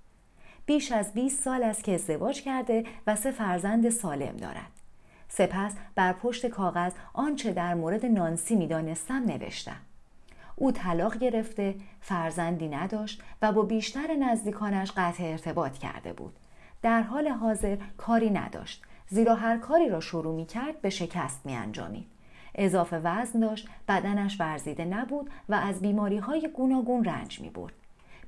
بیش 0.66 0.92
از 0.92 1.12
20 1.12 1.42
سال 1.42 1.62
است 1.62 1.84
که 1.84 1.94
ازدواج 1.94 2.42
کرده 2.42 2.84
و 3.06 3.16
سه 3.16 3.30
فرزند 3.30 3.90
سالم 3.90 4.36
دارد. 4.36 4.70
سپس 5.28 5.74
بر 5.94 6.12
پشت 6.12 6.46
کاغذ 6.46 6.92
آنچه 7.12 7.52
در 7.52 7.74
مورد 7.74 8.06
نانسی 8.06 8.56
می‌دانستم 8.56 9.22
نوشتم. 9.26 9.80
او 10.56 10.72
طلاق 10.72 11.18
گرفته، 11.18 11.74
فرزندی 12.00 12.68
نداشت 12.68 13.22
و 13.42 13.52
با 13.52 13.62
بیشتر 13.62 14.14
نزدیکانش 14.14 14.92
قطع 14.96 15.24
ارتباط 15.24 15.78
کرده 15.78 16.12
بود. 16.12 16.36
در 16.82 17.02
حال 17.02 17.28
حاضر 17.28 17.76
کاری 17.96 18.30
نداشت 18.30 18.82
زیرا 19.08 19.34
هر 19.34 19.58
کاری 19.58 19.88
را 19.88 20.00
شروع 20.00 20.34
می 20.34 20.46
کرد 20.46 20.80
به 20.80 20.90
شکست 20.90 21.46
می 21.46 21.54
انجامید. 21.54 22.06
اضافه 22.54 22.98
وزن 22.98 23.40
داشت 23.40 23.68
بدنش 23.88 24.40
ورزیده 24.40 24.84
نبود 24.84 25.30
و 25.48 25.54
از 25.54 25.80
بیماری 25.80 26.18
های 26.18 26.48
گوناگون 26.54 27.04
رنج 27.04 27.40
می 27.40 27.50
برد. 27.50 27.72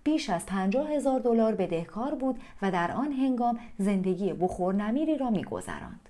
بیش 0.05 0.31
از 0.31 0.47
پنجاه 0.47 0.91
هزار 0.91 1.21
دلار 1.21 1.55
بدهکار 1.55 2.15
بود 2.15 2.41
و 2.63 2.71
در 2.71 2.93
آن 2.93 3.13
هنگام 3.13 3.59
زندگی 3.79 4.33
بخور 4.33 4.75
نمیری 4.75 5.19
را 5.19 5.31
میگذراند. 5.31 6.09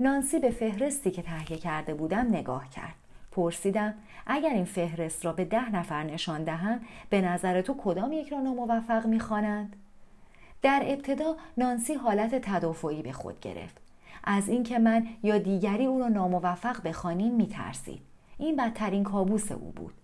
نانسی 0.00 0.38
به 0.38 0.50
فهرستی 0.50 1.10
که 1.10 1.22
تهیه 1.22 1.58
کرده 1.58 1.94
بودم 1.94 2.26
نگاه 2.26 2.70
کرد. 2.70 2.94
پرسیدم 3.32 3.94
اگر 4.26 4.50
این 4.50 4.64
فهرست 4.64 5.24
را 5.24 5.32
به 5.32 5.44
ده 5.44 5.70
نفر 5.70 6.02
نشان 6.02 6.44
دهم 6.44 6.80
به 7.10 7.20
نظر 7.20 7.60
تو 7.60 7.74
کدام 7.78 8.12
یک 8.12 8.28
را 8.28 8.40
ناموفق 8.40 9.06
می‌خوانند؟ 9.06 9.76
در 10.62 10.82
ابتدا 10.86 11.36
نانسی 11.56 11.94
حالت 11.94 12.34
تدافعی 12.34 13.02
به 13.02 13.12
خود 13.12 13.40
گرفت. 13.40 13.76
از 14.24 14.48
اینکه 14.48 14.78
من 14.78 15.06
یا 15.22 15.38
دیگری 15.38 15.86
او 15.86 15.98
را 15.98 16.08
ناموفق 16.08 16.82
بخوانیم 16.82 17.34
میترسید. 17.34 18.02
این 18.38 18.56
بدترین 18.56 19.04
کابوس 19.04 19.52
او 19.52 19.72
بود. 19.76 19.94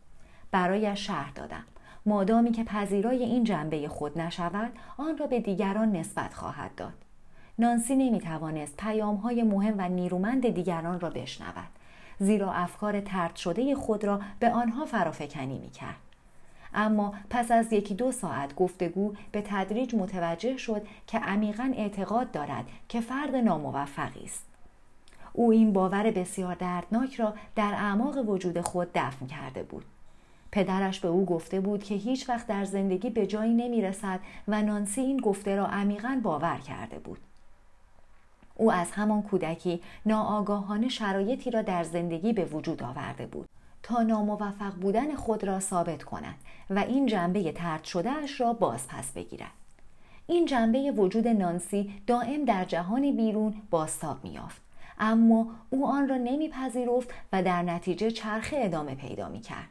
برایش 0.50 1.06
شهر 1.06 1.32
دادم. 1.34 1.64
مادامی 2.06 2.52
که 2.52 2.64
پذیرای 2.64 3.22
این 3.22 3.44
جنبه 3.44 3.88
خود 3.88 4.18
نشود 4.18 4.72
آن 4.96 5.18
را 5.18 5.26
به 5.26 5.40
دیگران 5.40 5.92
نسبت 5.92 6.34
خواهد 6.34 6.74
داد 6.74 6.94
نانسی 7.58 7.96
نمی 7.96 8.20
توانست 8.20 8.76
پیام 8.76 9.16
های 9.16 9.42
مهم 9.42 9.74
و 9.78 9.88
نیرومند 9.88 10.48
دیگران 10.48 11.00
را 11.00 11.10
بشنود 11.10 11.68
زیرا 12.18 12.52
افکار 12.52 13.00
ترد 13.00 13.36
شده 13.36 13.74
خود 13.74 14.04
را 14.04 14.20
به 14.38 14.50
آنها 14.50 14.84
فرافکنی 14.84 15.58
می 15.58 15.70
کرد. 15.70 15.96
اما 16.74 17.14
پس 17.30 17.50
از 17.50 17.72
یکی 17.72 17.94
دو 17.94 18.12
ساعت 18.12 18.54
گفتگو 18.54 19.14
به 19.32 19.42
تدریج 19.42 19.94
متوجه 19.94 20.56
شد 20.56 20.86
که 21.06 21.18
عمیقا 21.18 21.72
اعتقاد 21.76 22.30
دارد 22.30 22.64
که 22.88 23.00
فرد 23.00 23.34
ناموفقی 23.34 24.24
است. 24.24 24.46
او 25.32 25.50
این 25.50 25.72
باور 25.72 26.10
بسیار 26.10 26.54
دردناک 26.54 27.14
را 27.14 27.34
در 27.56 27.72
اعماق 27.74 28.28
وجود 28.28 28.60
خود 28.60 28.88
دفن 28.94 29.26
کرده 29.26 29.62
بود. 29.62 29.84
پدرش 30.52 31.00
به 31.00 31.08
او 31.08 31.24
گفته 31.24 31.60
بود 31.60 31.82
که 31.82 31.94
هیچ 31.94 32.28
وقت 32.28 32.46
در 32.46 32.64
زندگی 32.64 33.10
به 33.10 33.26
جایی 33.26 33.54
نمی 33.54 33.82
رسد 33.82 34.20
و 34.48 34.62
نانسی 34.62 35.00
این 35.00 35.16
گفته 35.16 35.56
را 35.56 35.66
عمیقا 35.66 36.20
باور 36.22 36.58
کرده 36.58 36.98
بود. 36.98 37.18
او 38.56 38.72
از 38.72 38.92
همان 38.92 39.22
کودکی 39.22 39.80
ناآگاهانه 40.06 40.88
شرایطی 40.88 41.50
را 41.50 41.62
در 41.62 41.84
زندگی 41.84 42.32
به 42.32 42.44
وجود 42.44 42.82
آورده 42.82 43.26
بود 43.26 43.48
تا 43.82 44.02
ناموفق 44.02 44.74
بودن 44.74 45.14
خود 45.14 45.44
را 45.44 45.60
ثابت 45.60 46.02
کند 46.02 46.34
و 46.70 46.78
این 46.78 47.06
جنبه 47.06 47.52
ترد 47.52 47.84
شده 47.84 48.10
اش 48.10 48.40
را 48.40 48.52
باز 48.52 48.88
پس 48.88 49.12
بگیرد. 49.12 49.50
این 50.26 50.46
جنبه 50.46 50.90
وجود 50.90 51.28
نانسی 51.28 51.92
دائم 52.06 52.44
در 52.44 52.64
جهان 52.64 53.16
بیرون 53.16 53.54
باستاب 53.70 54.24
میافت 54.24 54.62
اما 54.98 55.46
او 55.70 55.86
آن 55.86 56.08
را 56.08 56.16
نمیپذیرفت 56.16 57.08
و 57.32 57.42
در 57.42 57.62
نتیجه 57.62 58.10
چرخه 58.10 58.56
ادامه 58.60 58.94
پیدا 58.94 59.28
می 59.28 59.40
کرد. 59.40 59.68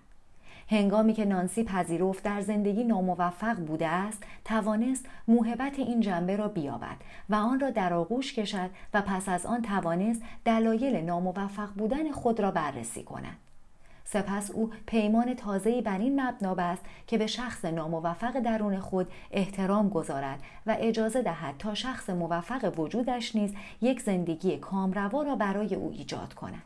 هنگامی 0.70 1.13
که 1.13 1.26
نانسی 1.26 1.63
پذیرفت 1.63 2.24
در 2.24 2.41
زندگی 2.41 2.84
ناموفق 2.84 3.55
بوده 3.55 3.88
است 3.88 4.24
توانست 4.45 5.05
موهبت 5.28 5.80
این 5.80 5.99
جنبه 5.99 6.36
را 6.36 6.47
بیابد 6.47 6.97
و 7.30 7.36
آن 7.36 7.59
را 7.59 7.70
در 7.70 7.93
آغوش 7.93 8.34
کشد 8.34 8.70
و 8.93 9.01
پس 9.01 9.30
از 9.30 9.45
آن 9.45 9.61
توانست 9.61 10.22
دلایل 10.45 10.95
ناموفق 10.95 11.70
بودن 11.76 12.11
خود 12.11 12.39
را 12.39 12.51
بررسی 12.51 13.03
کند. 13.03 13.38
سپس 14.05 14.51
او 14.51 14.72
پیمان 14.86 15.34
تازه‌ای 15.34 15.82
بر 15.82 15.97
این 15.97 16.22
مبنا 16.22 16.55
بست 16.55 16.86
که 17.07 17.18
به 17.18 17.28
شخص 17.28 17.65
ناموفق 17.65 18.39
درون 18.39 18.80
خود 18.80 19.07
احترام 19.32 19.89
گذارد 19.89 20.39
و 20.65 20.76
اجازه 20.80 21.22
دهد 21.22 21.55
تا 21.59 21.74
شخص 21.74 22.09
موفق 22.09 22.80
وجودش 22.80 23.36
نیز 23.36 23.53
یک 23.82 24.01
زندگی 24.01 24.57
کامروا 24.57 25.24
را 25.24 25.36
برای 25.36 25.76
او 25.76 25.91
ایجاد 25.91 26.34
کند. 26.34 26.61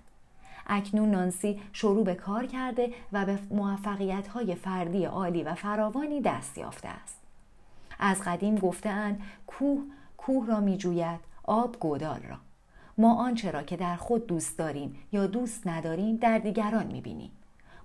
اکنون 0.68 1.12
نانسی 1.12 1.60
شروع 1.74 2.04
به 2.04 2.16
کار 2.16 2.46
کرده 2.46 2.94
و 3.12 3.26
به 3.26 3.40
موفقیت 3.52 4.28
های 4.28 4.56
فردی 4.56 5.06
عالی 5.06 5.44
و 5.44 5.56
فراوانی 5.56 6.22
دست 6.22 6.58
یافته 6.58 6.88
است. 6.88 7.18
از 8.00 8.22
قدیم 8.22 8.56
گفتهاند 8.56 9.22
کوه 9.48 9.82
کوه 10.18 10.48
را 10.48 10.60
می 10.60 10.78
جوید 10.78 11.20
آب 11.44 11.80
گودال 11.80 12.20
را. 12.30 12.38
ما 12.98 13.16
آنچه 13.16 13.52
را 13.52 13.64
که 13.64 13.78
در 13.78 13.96
خود 13.96 14.28
دوست 14.28 14.58
داریم 14.58 14.96
یا 15.12 15.28
دوست 15.28 15.68
نداریم 15.68 16.16
در 16.16 16.38
دیگران 16.38 16.88
می 16.88 17.02
بینیم. 17.02 17.32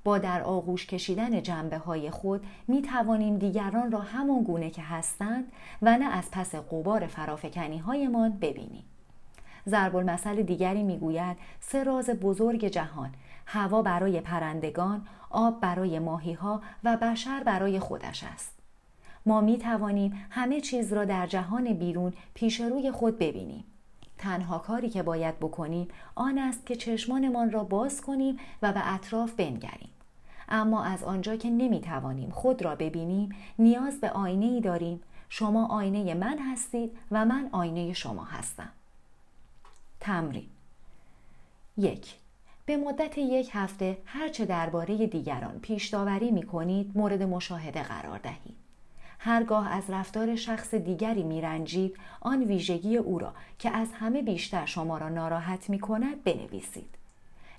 با 0.05 0.19
در 0.19 0.43
آغوش 0.43 0.87
کشیدن 0.87 1.43
جنبه 1.43 1.79
های 1.79 2.11
خود 2.11 2.47
می 2.69 2.83
توانیم 2.83 3.39
دیگران 3.39 3.93
را 3.93 4.01
همان 4.01 4.43
گونه 4.43 4.71
که 4.71 4.83
هستند 4.83 5.53
و 5.83 5.99
نه 5.99 6.05
از 6.05 6.31
پس 6.31 6.55
قبار 6.55 7.07
فرافکنی 7.07 7.79
هایمان 7.79 8.31
ببینیم. 8.31 8.85
ضرب 9.69 9.97
المثل 9.97 10.43
دیگری 10.43 10.83
می‌گوید 10.83 11.37
سه 11.61 11.85
راز 11.85 12.11
بزرگ 12.11 12.65
جهان 12.65 13.11
هوا 13.47 13.83
برای 13.83 14.21
پرندگان 14.21 15.07
آب 15.31 15.61
برای 15.61 15.99
ماهی 15.99 16.33
ها 16.33 16.63
و 16.85 16.97
بشر 16.97 17.43
برای 17.43 17.79
خودش 17.81 18.25
است. 18.25 18.53
ما 19.27 19.41
می 19.41 19.59
توانیم 19.59 20.27
همه 20.31 20.61
چیز 20.61 20.93
را 20.93 21.05
در 21.05 21.27
جهان 21.27 21.73
بیرون 21.73 22.13
پیش 22.35 22.61
روی 22.61 22.91
خود 22.91 23.19
ببینیم. 23.19 23.65
تنها 24.19 24.59
کاری 24.59 24.89
که 24.89 25.03
باید 25.03 25.39
بکنیم 25.39 25.89
آن 26.15 26.39
است 26.39 26.67
که 26.67 26.77
چشمانمان 26.77 27.51
را 27.51 27.65
باز 27.65 28.01
کنیم 28.01 28.39
و 28.63 28.73
به 28.73 28.95
اطراف 28.95 29.33
بنگریم. 29.33 29.91
اما 30.49 30.85
از 30.85 31.05
آنجا 31.05 31.37
که 31.37 31.51
نمی 31.51 31.81
توانیم 31.81 32.31
خود 32.31 32.63
را 32.63 32.75
ببینیم 32.75 33.35
نیاز 33.59 34.01
به 34.01 34.11
آینه 34.11 34.47
ای 34.47 34.61
داریم. 34.61 35.01
شما 35.29 35.67
آینه 35.67 36.15
من 36.15 36.39
هستید 36.53 36.99
و 37.11 37.25
من 37.25 37.49
آینه 37.53 37.93
شما 37.93 38.25
هستم. 38.25 38.69
تمرین 40.07 40.47
یک 41.77 42.15
به 42.67 42.77
مدت 42.77 43.19
یک 43.19 43.51
هفته 43.53 43.99
هرچه 44.05 44.45
درباره 44.45 45.07
دیگران 45.07 45.59
پیش 45.59 45.89
داوری 45.89 46.31
می 46.31 46.43
کنید 46.43 46.93
مورد 46.95 47.23
مشاهده 47.23 47.83
قرار 47.83 48.19
دهید. 48.19 48.57
هرگاه 49.19 49.73
از 49.73 49.85
رفتار 49.89 50.37
شخص 50.37 50.75
دیگری 50.75 51.23
میرنجید 51.23 51.97
آن 52.21 52.43
ویژگی 52.43 52.97
او 52.97 53.19
را 53.19 53.35
که 53.59 53.71
از 53.71 53.93
همه 53.93 54.23
بیشتر 54.23 54.67
شما 54.67 54.99
را 54.99 55.09
ناراحت 55.09 55.71
می 55.71 55.79
کند 55.79 56.25
بنویسید. 56.25 56.95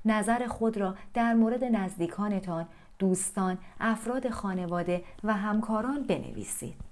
نظر 0.06 0.48
خود 0.48 0.78
را 0.78 0.95
در 1.14 1.34
مورد 1.34 1.64
نزدیکانتان، 1.64 2.68
دوستان، 3.00 3.58
افراد 3.80 4.30
خانواده 4.30 5.04
و 5.24 5.34
همکاران 5.34 6.04
بنویسید. 6.04 6.87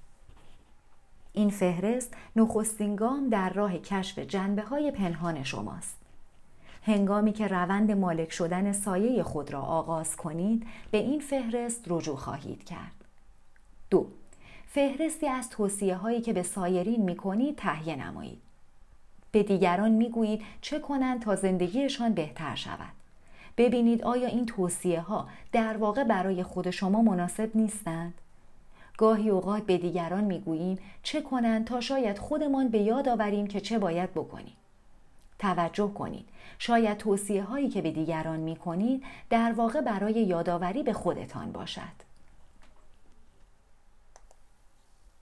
این 1.35 1.49
فهرست 1.49 2.13
نخستین 2.35 2.95
گام 2.95 3.29
در 3.29 3.49
راه 3.49 3.77
کشف 3.77 4.19
جنبه 4.19 4.61
های 4.61 4.91
پنهان 4.91 5.43
شماست. 5.43 5.97
هنگامی 6.83 7.33
که 7.33 7.47
روند 7.47 7.91
مالک 7.91 8.31
شدن 8.31 8.71
سایه 8.71 9.23
خود 9.23 9.53
را 9.53 9.61
آغاز 9.61 10.15
کنید 10.15 10.67
به 10.91 10.97
این 10.97 11.19
فهرست 11.19 11.83
رجوع 11.87 12.15
خواهید 12.15 12.63
کرد. 12.63 13.05
دو 13.89 14.07
فهرستی 14.67 15.27
از 15.27 15.49
توصیه 15.49 15.95
هایی 15.95 16.21
که 16.21 16.33
به 16.33 16.43
سایرین 16.43 17.01
می 17.01 17.15
کنید 17.15 17.55
تهیه 17.55 17.95
نمایید. 17.95 18.41
به 19.31 19.43
دیگران 19.43 19.91
می 19.91 20.09
گویید 20.09 20.41
چه 20.61 20.79
کنند 20.79 21.21
تا 21.21 21.35
زندگیشان 21.35 22.13
بهتر 22.13 22.55
شود. 22.55 22.93
ببینید 23.57 24.03
آیا 24.03 24.27
این 24.27 24.45
توصیه 24.45 25.01
ها 25.01 25.27
در 25.51 25.77
واقع 25.77 26.03
برای 26.03 26.43
خود 26.43 26.69
شما 26.69 27.01
مناسب 27.01 27.51
نیستند؟ 27.55 28.13
گاهی 28.97 29.29
اوقات 29.29 29.63
به 29.63 29.77
دیگران 29.77 30.23
می‌گوییم 30.23 30.79
چه 31.03 31.21
کنند 31.21 31.65
تا 31.65 31.81
شاید 31.81 32.17
خودمان 32.17 32.69
به 32.69 32.77
یاد 32.77 33.09
آوریم 33.09 33.47
که 33.47 33.61
چه 33.61 33.79
باید 33.79 34.11
بکنیم. 34.11 34.57
توجه 35.39 35.87
کنید. 35.87 36.25
شاید 36.59 36.97
توصیه 36.97 37.43
هایی 37.43 37.69
که 37.69 37.81
به 37.81 37.91
دیگران 37.91 38.39
می 38.39 38.55
کنید 38.55 39.03
در 39.29 39.51
واقع 39.51 39.81
برای 39.81 40.13
یادآوری 40.13 40.83
به 40.83 40.93
خودتان 40.93 41.51
باشد. 41.51 42.04